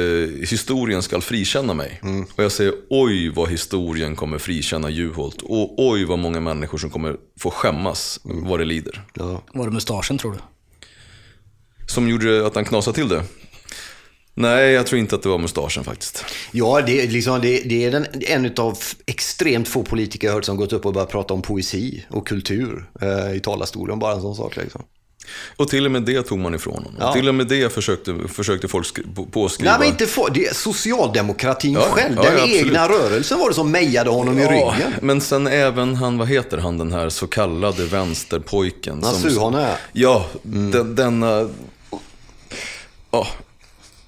[0.48, 2.00] historien ska frikänna mig.
[2.36, 5.42] Och jag säger, oj vad historien kommer frikänna Juholt.
[5.42, 9.04] Och oj vad många människor som kommer få skämmas vad det lider.
[9.14, 9.42] Ja.
[9.54, 10.38] Var det mustaschen tror du?
[11.86, 13.22] Som gjorde att han knasade till det?
[14.34, 16.24] Nej, jag tror inte att det var mustaschen faktiskt.
[16.52, 20.44] Ja, det, är liksom, det, det är den, en av extremt få politiker jag hört
[20.44, 23.98] som gått upp och börjat prata om poesi och kultur eh, i talarstolen.
[23.98, 24.56] Bara en sån sak.
[24.56, 24.82] Liksom.
[25.56, 26.94] Och till och med det tog man ifrån honom.
[27.00, 27.12] Ja.
[27.12, 29.70] Till och med det försökte, försökte folk skri- på- påskriva.
[29.70, 32.14] Nej, men inte få, det är socialdemokratin Ja, själv.
[32.16, 34.92] ja, den ja, egna rörelsen var det som mejade honom i ryggen.
[35.02, 39.02] men sen även han, vad heter han, den här så kallade vänsterpojken.
[39.04, 40.70] Suhonen, Ja, Mm.
[40.70, 41.48] den, denna...
[43.10, 43.26] Ja,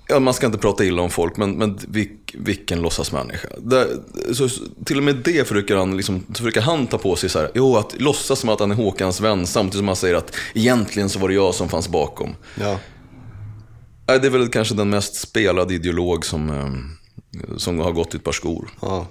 [0.09, 3.49] ja, man ska inte prata illa om folk, men, men vilk, vilken låtsasmänniska.
[3.59, 3.87] Där,
[4.33, 4.49] så,
[4.85, 7.76] till och med det försöker han, liksom, försöker han ta på sig så här, jo,
[7.76, 11.18] att låtsas som att han är Håkans vän, samtidigt som han säger att egentligen så
[11.18, 12.35] var det jag som fanns bakom.
[12.61, 12.78] Ja.
[14.07, 18.24] Det är väl kanske den mest spelade ideolog som, eh, som har gått i ett
[18.24, 18.68] par skor.
[18.83, 19.07] Ja,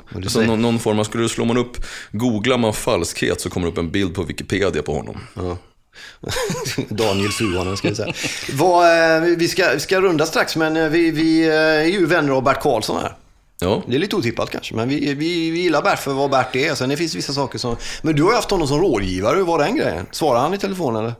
[0.47, 1.77] någon, någon form, av- skulle du slå man upp,
[2.11, 5.17] googlar man falskhet så kommer det upp en bild på Wikipedia på honom.
[5.33, 5.57] Ja.
[6.89, 8.13] Daniel Suhonen ska jag säga.
[8.53, 12.05] Vad, eh, vi, ska, vi ska runda strax, men eh, vi, vi eh, är ju
[12.05, 13.15] vänner av Bert Karlsson här.
[13.61, 16.55] Ja, Det är lite otippat kanske, men vi, vi, vi gillar Bert för vad Bert
[16.55, 16.75] är.
[16.75, 17.75] Sen det finns vissa saker som...
[18.01, 20.05] Men du har ju haft honom som rådgivare, hur var den grejen?
[20.11, 21.13] Svarar han i telefon eller?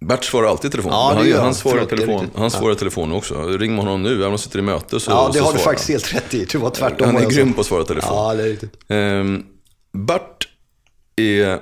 [0.00, 0.92] Bert svarar alltid i telefon.
[0.92, 1.54] Ja, han, han.
[1.54, 2.38] svarar i Förlåt, telefon, riktigt.
[2.38, 3.48] han svarar i telefon också.
[3.48, 5.52] Ring med honom nu, även om han sitter i möte så, Ja, det så har
[5.52, 6.44] du faktiskt helt rätt i.
[6.44, 7.06] Det var tvärtom.
[7.06, 8.16] Han är grym på att svara i telefon.
[8.16, 8.72] Ja, det är riktigt.
[8.88, 9.42] Ehm,
[9.92, 10.48] Bert
[11.16, 11.58] är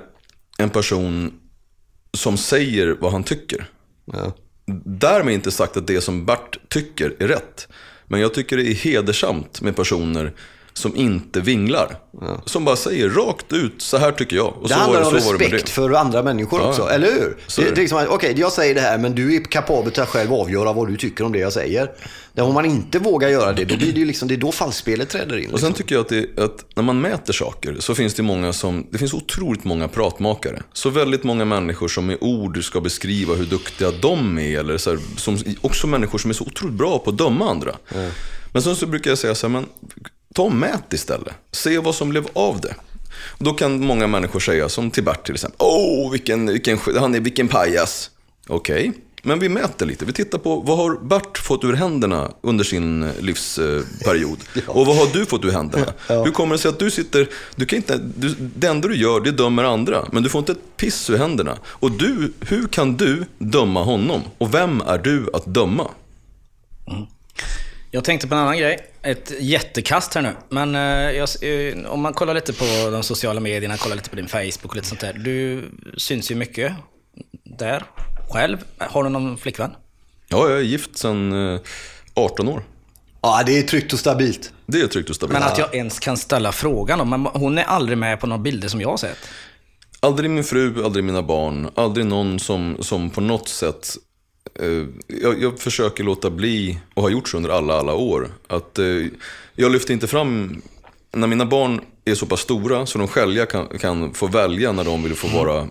[0.57, 1.33] en person
[2.15, 3.69] som säger vad han tycker.
[4.13, 4.33] Ja.
[4.85, 7.67] Därmed inte sagt att det som Bert tycker är rätt.
[8.07, 10.33] Men jag tycker det är hedersamt med personer
[10.73, 11.97] som inte vinglar.
[12.45, 14.47] Som bara säger rakt ut, så här tycker jag.
[14.57, 16.89] Och Det så handlar var om det, så med respekt för andra människor Ja, också,
[16.89, 17.37] eller hur?
[17.47, 17.77] så Det, är det.
[17.77, 20.73] är liksom, Okej, jag säger det här, men du är kapabel till att själv avgöra
[20.73, 21.91] vad du tycker om det jag säger.
[22.35, 24.51] Det, om man inte vågar göra det, då blir det ju liksom, det är då
[24.51, 25.45] falskspelet träder in.
[25.45, 25.59] Och Liksom.
[25.59, 28.87] sen tycker jag att, det, att när man mäter saker så finns det många som,
[28.91, 30.63] det finns otroligt många pratmakare.
[30.73, 34.59] Så väldigt många människor som med ord ska beskriva hur duktiga de är.
[34.59, 37.75] Eller så här, som, också människor som är så otroligt bra på att döma andra.
[38.53, 39.65] Men sen så brukar jag säga så här, men
[40.33, 41.33] ta och mät istället.
[41.51, 42.75] Se vad som blev av det.
[43.37, 47.15] Och då kan många människor säga, som till Bert till exempel, åh vilken, vilken, han
[47.15, 48.11] är, vilken pajas.
[48.47, 48.91] Okej,
[49.25, 50.05] men vi mäter lite.
[50.05, 54.39] Vi tittar på vad har Bert fått ur händerna under sin livsperiod?
[54.67, 55.93] Och vad har du fått ur händerna?
[56.07, 59.21] Hur kommer det sig att du sitter, du kan inte, du, det enda du gör
[59.21, 61.57] det dömer andra, men du får inte ett piss ur händerna.
[61.65, 64.21] Och du, hur kan du döma honom?
[64.37, 65.87] Och vem är du att döma?
[67.91, 68.79] Jag tänkte på en annan grej.
[69.01, 70.31] Ett jättekast här nu.
[70.49, 70.81] Men eh,
[71.17, 74.65] jag, eh, om man kollar lite på de sociala medierna, kollar lite på din Facebook
[74.65, 75.13] och lite sånt där.
[75.13, 75.63] Du
[75.97, 76.73] syns ju mycket
[77.43, 77.83] där
[78.29, 78.57] själv.
[78.77, 79.71] Har du någon flickvän?
[80.27, 81.59] Ja, jag är gift sedan eh,
[82.13, 82.63] 18 år.
[83.21, 84.53] Ja, det är tryggt och stabilt.
[84.65, 85.39] Det är tryggt och stabilt.
[85.39, 88.41] Men att jag ens kan ställa frågan om, men hon är aldrig med på några
[88.41, 89.17] bilder som jag har sett.
[89.99, 93.97] Aldrig min fru, aldrig mina barn, aldrig någon som, som på något sätt
[94.59, 94.85] eh,
[95.21, 98.85] jag, jag försöker låta bli, och har gjort så under alla, alla år, att eh,
[99.55, 100.61] jag lyfter inte fram,
[101.11, 104.83] när mina barn är så pass stora så de själva kan, kan få välja när
[104.83, 105.67] de vill få vara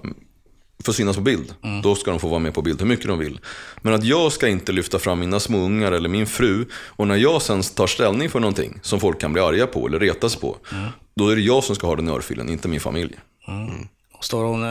[0.85, 1.55] få synas på bild.
[1.83, 3.41] Då ska de få vara med på bild hur mycket de vill.
[3.83, 6.65] Men att jag ska inte lyfta fram mina småungar eller min fru.
[6.89, 9.99] Och när jag sen tar ställning för någonting som folk kan bli arga på eller
[10.01, 10.57] retas på.
[11.17, 13.15] Då är det jag som ska ha den örfilen, inte min familj.
[14.21, 14.69] Står hon, eh,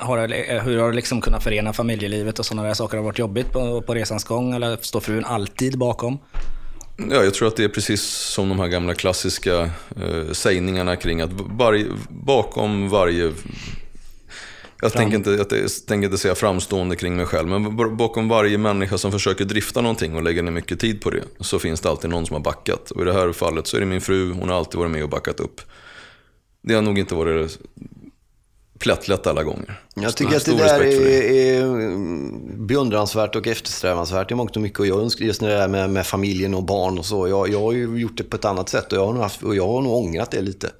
[0.00, 2.96] har, det- hur har du liksom kunnat förena familjelivet och sådana där saker?
[2.96, 4.54] Har varit jobbigt på, på resans gång?
[4.54, 6.18] Eller står frun alltid bakom?
[7.10, 9.60] Ja, jag tror att det är precis som de här gamla klassiska
[9.96, 13.32] eh, sägningarna kring att varje, bakom varje...
[14.80, 15.48] Jag tänker inte, jag
[15.86, 20.16] tänker inte säga framstående kring mig själv, men bakom varje människa som försöker drifta någonting
[20.16, 22.90] och lägger ner mycket tid på det, så finns det alltid någon som har backat.
[22.90, 25.02] Och i det här fallet så är det min fru, hon har alltid varit med
[25.02, 25.60] och backat upp.
[26.62, 27.58] Det har nog inte varit
[28.78, 29.80] plättlätt alla gånger.
[29.94, 31.48] Jag tycker att det där är, det.
[31.48, 34.80] är mm, beundransvärt och eftersträvansvärt i mångt och mycket.
[34.80, 37.28] Och jag önskar just det där med, med familjen och barn och så.
[37.28, 39.42] Jag, jag har ju gjort det på ett annat sätt och jag har nog, haft,
[39.42, 40.70] och jag har nog ångrat det lite.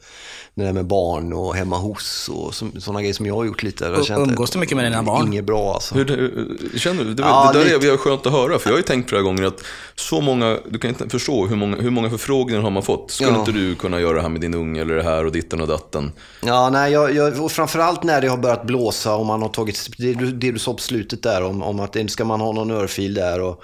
[0.59, 3.91] Det där med barn och hemma hos och sådana grejer som jag har gjort lite.
[3.91, 5.27] Och känt umgås du mycket med dina barn?
[5.27, 5.95] Inget bra alltså.
[5.95, 7.15] Hur, hur, känner du?
[7.15, 7.89] Det, Ja, det där lite.
[7.89, 9.63] är, är skönt att höra, för jag har ju tänkt flera gånger att
[9.95, 13.11] så många, du kan inte förstå hur många, hur många förfrågningar har man fått.
[13.11, 13.39] Skulle Ja.
[13.39, 15.69] inte du kunna göra det här med din unge eller det här och ditten och
[15.69, 16.13] datten?
[16.45, 19.89] Ja, nej, jag, jag, och framförallt när det har börjat blåsa och man har tagit,
[19.99, 22.71] det, du- det du sa på slutet där om, om att ska man ha någon
[22.71, 23.63] örfil där och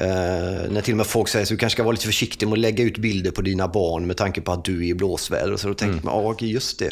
[0.00, 2.52] eh, när till och med folk säger så du kanske ska vara lite försiktig med
[2.52, 5.52] att lägga ut bilder på dina barn med tanke på att du är i blåsväder.
[5.52, 6.90] Och så då tänker man, ja just det.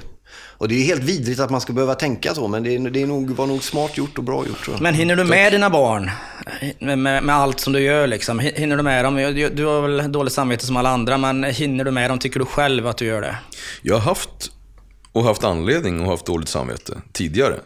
[0.58, 3.02] Och det är helt vidrigt att man ska behöva tänka så, men det, är, det
[3.02, 4.64] är nog, var nog smart gjort och bra gjort.
[4.64, 4.82] Tror jag.
[4.82, 6.10] Men hinner du med dina barn?
[6.78, 8.40] Med, med, med allt som du gör liksom?
[8.40, 9.16] Hin- Hinner du med dem?
[9.16, 12.18] Du, du har väl dåligt samvete som alla andra, men hinner du med dem?
[12.18, 13.36] Tycker du själv att du gör det?
[13.82, 14.50] Jag har haft,
[15.12, 17.60] och haft anledning och haft dåligt samvete tidigare.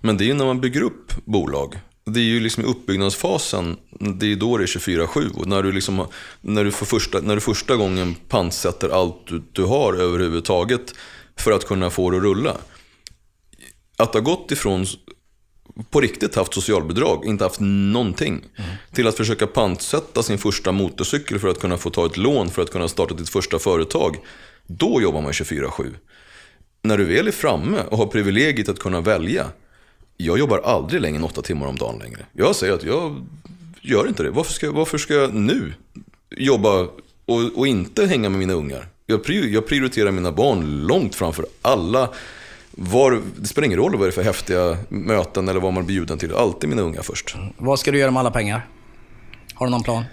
[0.00, 1.74] Men det är ju när man bygger upp bolag.
[2.04, 5.34] Det är ju liksom i uppbyggnadsfasen, det är ju då det är 24-7.
[5.34, 6.06] Och när du, liksom,
[6.40, 10.94] när, du för första, när du första gången pantsätter allt du, du har överhuvudtaget
[11.36, 12.56] för att kunna få det att rulla.
[13.96, 14.86] Att ha gått ifrån
[15.90, 18.44] på riktigt haft socialbidrag, inte haft någonting.
[18.92, 22.62] Till att försöka pantsätta sin första motorcykel för att kunna få ta ett lån för
[22.62, 24.16] att kunna starta ditt första företag.
[24.66, 25.94] Då jobbar man 24-7.
[26.82, 29.46] När du väl är framme och har privilegiet att kunna välja.
[30.16, 32.18] Jag jobbar aldrig längre än åtta timmar om dagen längre.
[32.32, 33.26] Jag säger att jag
[33.80, 34.30] gör inte det.
[34.30, 35.72] Varför ska, varför ska jag nu
[36.30, 36.80] jobba
[37.26, 38.88] och, och inte hänga med mina ungar?
[39.06, 42.10] Jag, prior, jag prioriterar mina barn långt framför alla
[42.70, 45.96] var, det spelar ingen roll vad det är för häftiga möten eller vad man blir
[45.96, 46.34] bjuden till.
[46.34, 47.36] Alltid mina unga först.
[47.58, 48.66] Vad ska du göra med alla pengar?
[49.54, 50.04] Har du någon plan?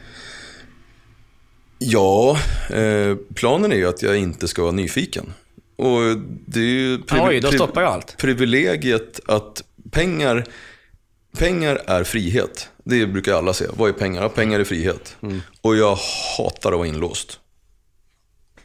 [1.79, 2.37] Ja,
[2.69, 5.33] eh, planen är ju att jag inte ska vara nyfiken.
[5.75, 5.99] Och
[6.45, 8.17] det är ju privi- Oj, då stoppar ju allt.
[8.17, 10.45] privilegiet att pengar,
[11.37, 12.69] pengar är frihet.
[12.83, 13.71] Det brukar alla säga.
[13.73, 14.21] Vad är pengar?
[14.21, 15.17] Ja, pengar är frihet.
[15.21, 15.41] Mm.
[15.61, 15.97] Och jag
[16.37, 17.39] hatar att vara inlåst.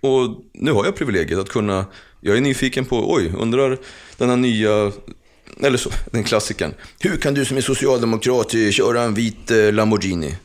[0.00, 1.86] Och nu har jag privilegiet att kunna,
[2.20, 3.78] jag är nyfiken på, oj, undrar
[4.16, 4.92] den här nya,
[5.60, 6.74] eller så, den klassikern.
[7.00, 10.36] Hur kan du som är socialdemokrat köra en vit eh, Lamborghini?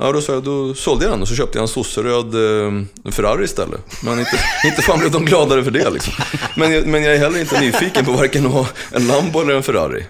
[0.00, 3.10] Ja, då, sa jag, då sålde jag den och så köpte jag en sosseröd eh,
[3.12, 3.80] Ferrari istället.
[4.04, 4.30] Men inte,
[4.64, 6.12] inte fan blev de gladare för det liksom.
[6.56, 9.54] Men, jag- men jag är heller inte nyfiken på varken att ha en Lambo eller
[9.54, 10.04] en Ferrari.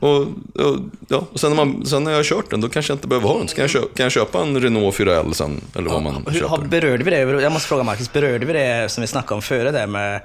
[0.00, 0.16] Och,
[0.64, 0.76] och,
[1.08, 3.08] ja, och sen, när man, sen när jag har kört den, då kanske jag inte
[3.08, 3.48] behöver ha den.
[3.48, 6.40] Så kan jag, köpa, kan jag köpa en Renault 4L sen, eller vad man Hur,
[6.40, 6.64] köper.
[6.68, 7.18] berörde vi det?
[7.42, 10.20] Jag måste fråga Marcus, berörde vi det som vi snackade om före där med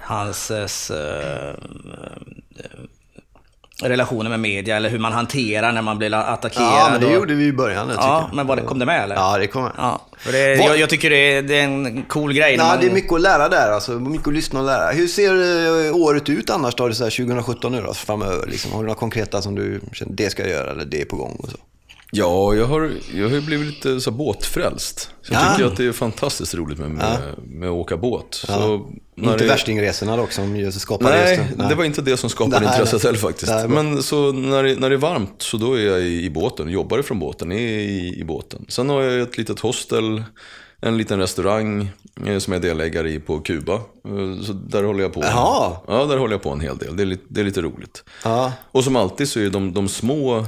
[0.00, 0.66] hans eh,
[3.82, 6.64] relationer med media eller hur man hanterar när man blir attackerad?
[6.66, 7.88] Ja, men det och- gjorde vi i början.
[7.88, 8.36] Jag Ja, tycker.
[8.36, 9.14] men var det, kom det med eller?
[9.14, 9.72] Ja, det kom med.
[9.76, 12.56] Ja, för det, jag, jag tycker det är, det är en cool grej.
[12.56, 13.70] Nej, man- det är mycket att lära där.
[13.72, 14.90] Alltså, mycket att lyssna och lära.
[14.92, 18.46] Hur ser eh, året ut annars då, det så här 2017 nu då, framöver?
[18.46, 18.72] Liksom?
[18.72, 21.16] Har du några konkreta som du känner, det ska jag göra eller det är på
[21.16, 21.56] gång och så?
[22.16, 25.10] Ja, jag har, jag har ju blivit lite så båtfrälst.
[25.22, 25.52] Så jag Ja.
[25.54, 28.34] tycker att det är fantastiskt roligt med, med, med att åka båt.
[28.34, 28.86] Så
[29.16, 32.30] när Inte det- värstingresorna dock som ju skapar Nej, just det var inte det som
[32.30, 33.08] skapade Nej, intresset nej.
[33.08, 33.52] heller faktiskt.
[33.52, 33.68] Nej.
[33.68, 36.68] Men så när det, när det är varmt så då är jag i, i båten,
[36.68, 38.64] jobbar ifrån båten, är i, i båten.
[38.68, 40.22] Sen har jag ett litet hostel,
[40.80, 41.88] en liten restaurang
[42.26, 43.74] eh, som jag är delägare i på Kuba.
[43.74, 45.20] Eh, Så där håller jag på.
[45.22, 45.76] Jaha.
[45.88, 46.96] Ja, där håller jag på en hel del.
[46.96, 48.04] Det är lite, det är lite roligt.
[48.24, 48.52] Ja.
[48.70, 50.46] Och som alltid så är de, de små,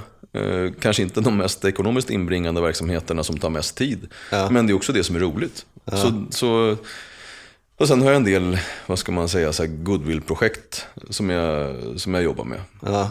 [0.81, 4.09] kanske inte de mest ekonomiskt inbringande verksamheterna som tar mest tid.
[4.31, 4.51] Ja.
[4.51, 5.67] Men det är också det som är roligt.
[5.87, 6.77] Så, så,
[7.77, 12.23] och sen har jag en del, vad ska man säga, goodwill-projekt som jag, som jag
[12.23, 12.61] jobbar med.
[12.81, 13.11] Ja.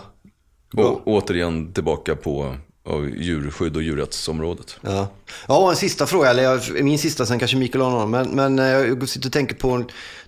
[0.73, 2.55] Och återigen tillbaka på
[2.85, 4.77] av djurskydd och djurrättsområdet.
[4.81, 5.07] Ja.
[5.47, 8.11] ja, en sista fråga, eller min sista, sen kanske Mikael har någon.
[8.11, 9.83] Men, men eh, jag sitter och tänker på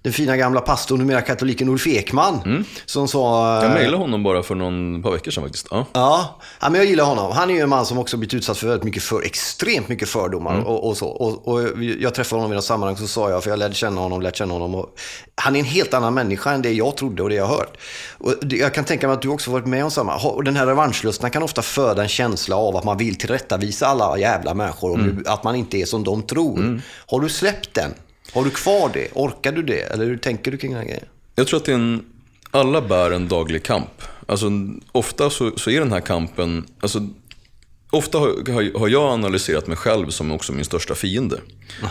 [0.07, 2.65] den fina gamla pastorn, numera katoliken Ulf Ekman.
[2.85, 3.49] Som sa...
[3.51, 3.63] Mm.
[3.63, 5.67] Jag eh, mejlade honom bara för någon par veckor sedan faktiskt.
[5.71, 5.85] Ja.
[5.93, 7.31] Ja, ja, men jag gillar honom.
[7.31, 10.09] Han är ju en man som också blivit utsatt för väldigt mycket för, extremt mycket
[10.09, 10.65] fördomar Mm.
[10.65, 11.07] och, och så.
[11.07, 14.01] Och, och jag träffade honom i något sammanhang så sa jag, för jag lärde känna
[14.01, 14.75] honom, lärt känna honom.
[14.75, 14.87] Och
[15.35, 17.77] han är en helt annan människa än det jag trodde och det jag hört.
[18.17, 20.15] Och det, jag kan tänka mig att du också varit med om samma.
[20.15, 24.17] Och den här revanschlusten kan ofta föda en känsla av att man vill tillrättavisa alla
[24.17, 24.91] jävla människor.
[24.93, 25.23] om Mm.
[25.27, 26.81] Att man inte är som de tror.
[27.07, 27.93] Har du släppt den?
[28.33, 29.07] Har du kvar det?
[29.13, 29.81] Orkar du det?
[29.81, 31.05] Eller hur tänker du kring den här grejen?
[31.35, 32.05] Jag tror att det är en,
[32.51, 34.01] alla bär en daglig kamp.
[34.25, 34.51] Alltså,
[34.91, 37.07] ofta så, så är den här kampen, alltså,
[37.91, 41.39] ofta har, har- jag analyserat mig själv som också min största fiende.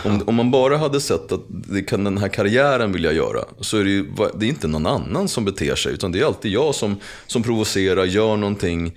[0.05, 3.43] Om, om man bara hade sett att det kan, den här karriären vill jag göra,
[3.61, 6.25] så är det, ju, det är inte någon annan som beter sig, utan det är
[6.25, 6.95] alltid jag som,
[7.27, 8.95] som provocerar, gör någonting.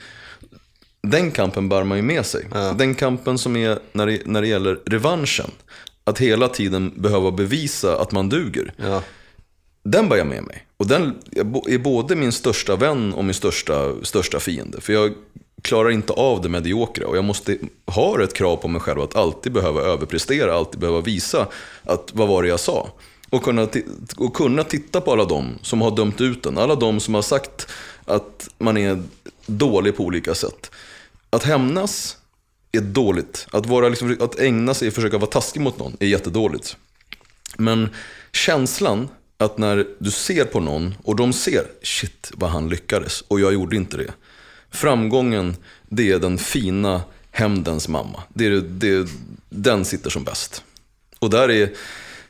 [1.02, 2.46] Den kampen bär man ju med sig.
[2.78, 5.50] Den kampen som är när det, när det gäller revanschen.
[6.10, 8.72] Att hela tiden behöva bevisa att man duger.
[8.76, 9.02] Ja.
[9.82, 10.66] Den bär jag med mig.
[10.76, 11.14] Och den
[11.66, 14.80] är både min största vän och min största, största fiende.
[14.80, 15.12] För jag
[15.62, 17.06] klarar inte av det mediokra.
[17.06, 21.00] Och jag måste ha ett krav på mig själv att alltid behöva överprestera, alltid behöva
[21.00, 21.46] visa
[21.84, 22.88] att vad var det jag sa.
[23.30, 23.68] Och kunna,
[24.16, 26.58] och kunna titta på alla de som har dömt ut den.
[26.58, 27.68] Alla de som har sagt
[28.04, 29.02] att man är
[29.46, 30.70] dålig på olika sätt.
[31.30, 32.16] Att hämnas
[32.72, 33.46] är dåligt.
[33.52, 36.76] Att, vara liksom, att ägna sig och försöka vara taskig mot någon är jättedåligt.
[37.56, 37.88] Men
[38.32, 43.40] känslan att när du ser på någon och de ser, shit vad han lyckades och
[43.40, 44.12] jag gjorde inte det.
[44.70, 45.56] Framgången,
[45.88, 48.22] det är den fina hämndens mamma.
[48.34, 49.08] Det är, det,
[49.48, 50.64] den sitter som bäst.
[51.18, 51.72] Och där är,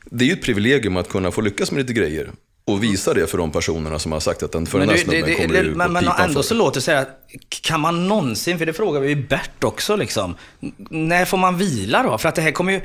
[0.05, 2.31] det är ju ett privilegium att kunna få lyckas med lite grejer.
[2.73, 5.37] Och visa det för de personerna som har sagt att den för den här snubben
[5.37, 6.43] kommer det, du men, men ändå för.
[6.43, 7.07] så låter det så här,
[7.63, 10.35] kan man någonsin, för det frågar vi ju Bert också liksom.
[10.91, 12.19] När får man vila då?
[12.19, 12.81] För att det här kommer ju,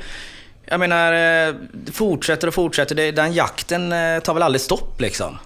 [0.64, 2.94] jag menar, eh, det fortsätter och fortsätter.
[2.94, 5.38] Det, den jakten eh, tar väl aldrig stopp liksom.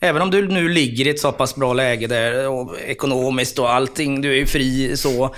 [0.00, 3.72] Även om du nu ligger i ett så pass bra läge där, och ekonomiskt och
[3.72, 5.34] allting, du är ju fri så.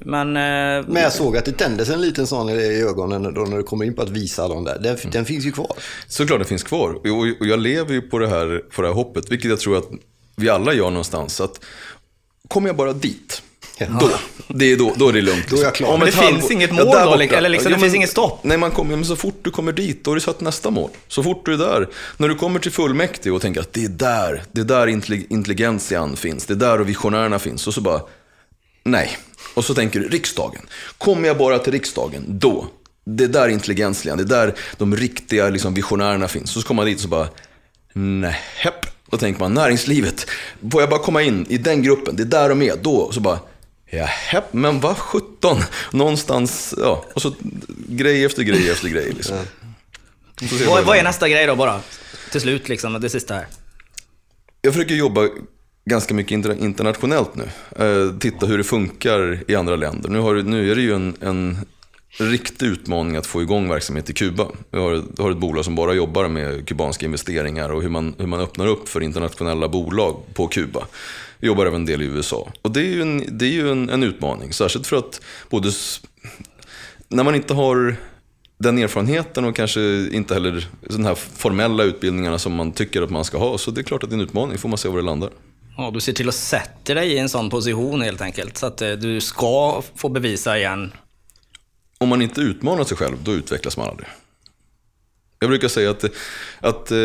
[0.00, 0.28] Men...
[0.28, 3.62] eh, Men jag såg att det tändes en liten sån i ögonen då när du
[3.62, 4.78] kommer in på att visa alla de där.
[4.78, 5.72] Den, den finns ju kvar.
[6.06, 6.90] Såklart det finns kvar.
[7.40, 9.88] Och, jag lever ju på det, här, på det här hoppet, vilket jag tror att
[10.36, 11.40] vi alla gör någonstans.
[11.40, 11.60] Att
[12.48, 13.42] kommer jag bara dit,
[14.00, 14.10] då,
[14.48, 15.50] det är då, då är det lugnt.
[15.50, 15.88] Då är jag klar.
[15.92, 18.38] Om Men det finns inget mål där då, eller liksom, det finns inget stopp.
[18.44, 20.90] Nej, man kommer, men så fort du kommer dit, då har du satt nästa mål.
[21.08, 23.88] Så fort du är där, när du kommer till fullmäktige och tänker att det är
[23.88, 27.66] där, det är där intellig- intelligentian finns, det är där och visionärerna finns.
[27.66, 28.00] Och så bara,
[28.84, 29.18] nej.
[29.56, 30.66] Och så tänker du, riksdagen.
[30.98, 32.66] Kommer jag bara till riksdagen, då.
[33.04, 36.50] Det är där intelligentian, det är där de riktiga liksom, visionärerna finns.
[36.50, 37.28] Så kommer man dit och så bara,
[37.92, 38.40] nej.
[39.10, 40.26] Då tänker man, näringslivet,
[40.72, 43.12] får jag bara komma in i den gruppen, det är där de är, då.
[43.12, 43.38] Så bara,
[43.90, 44.08] Ja,
[44.50, 45.62] men vad sjutton.
[45.92, 47.04] Någonstans, ja.
[47.14, 47.34] Och så
[47.88, 49.12] grej efter grej efter grej.
[49.12, 49.36] Liksom.
[50.66, 51.80] Vad, vad är nästa grej då bara?
[52.32, 53.46] Till slut liksom, det sista här.
[54.62, 55.28] Jag försöker jobba
[55.90, 57.44] ganska mycket internationellt nu.
[57.76, 60.10] Eh, titta hur det funkar i andra länder.
[60.10, 61.58] Nu, har, nu är det ju en, en
[62.18, 64.48] riktig utmaning att få igång verksamhet i Kuba.
[64.70, 68.26] Vi har, har ett bolag som bara jobbar med kubanska investeringar och hur man, hur
[68.26, 70.86] man öppnar upp för internationella bolag på Kuba.
[71.38, 72.52] Vi jobbar även en del i USA.
[72.62, 75.20] Och det är ju en, det är ju en, en utmaning, särskilt för att
[75.50, 75.70] både
[77.08, 77.96] när man inte har
[78.58, 83.24] den erfarenheten och kanske inte heller de här formella utbildningarna som man tycker att man
[83.24, 83.58] ska ha.
[83.58, 85.30] Så det är klart att det är en utmaning, får man se var det landar.
[85.76, 88.56] Ja, du ser till att sätta dig i en sån position helt enkelt.
[88.56, 90.92] Så att eh, du ska få bevisa igen.
[91.98, 94.08] Om man inte utmanar sig själv, då utvecklas man aldrig.
[95.38, 96.04] Jag brukar säga att,
[96.60, 96.98] att eh,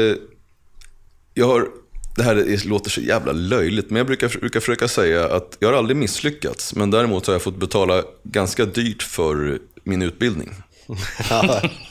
[1.34, 1.68] jag har,
[2.16, 5.68] det här är- låter så jävla löjligt, men jag brukar, brukar försöka säga att jag
[5.70, 10.54] har aldrig misslyckats, men däremot har jag fått betala ganska dyrt för min utbildning.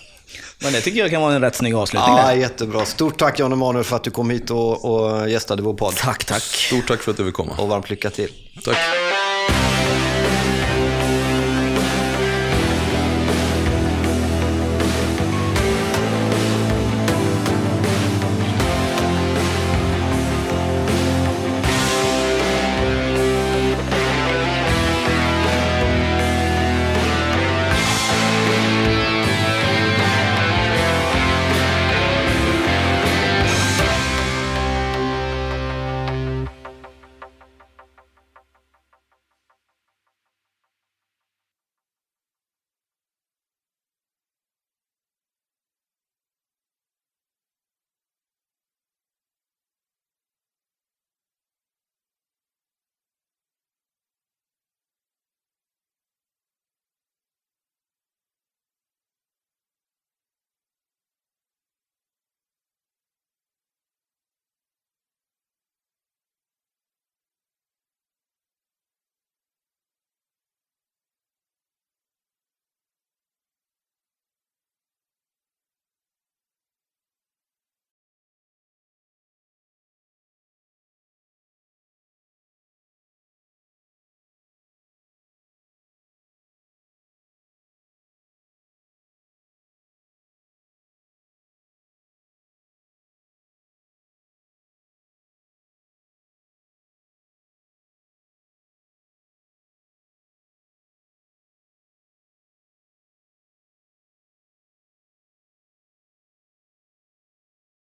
[0.62, 2.34] Men det tycker jag kan vara en rätt snygg avslutning ja, där.
[2.34, 2.84] jättebra.
[2.84, 5.96] Stort tack Jan Emanuel för att du kom hit och, och gästade vår podd.
[5.96, 6.42] Tack, tack.
[6.42, 7.52] Stort tack för att du vill komma.
[7.58, 8.30] Och varmt lycka till.
[8.64, 8.76] Tack.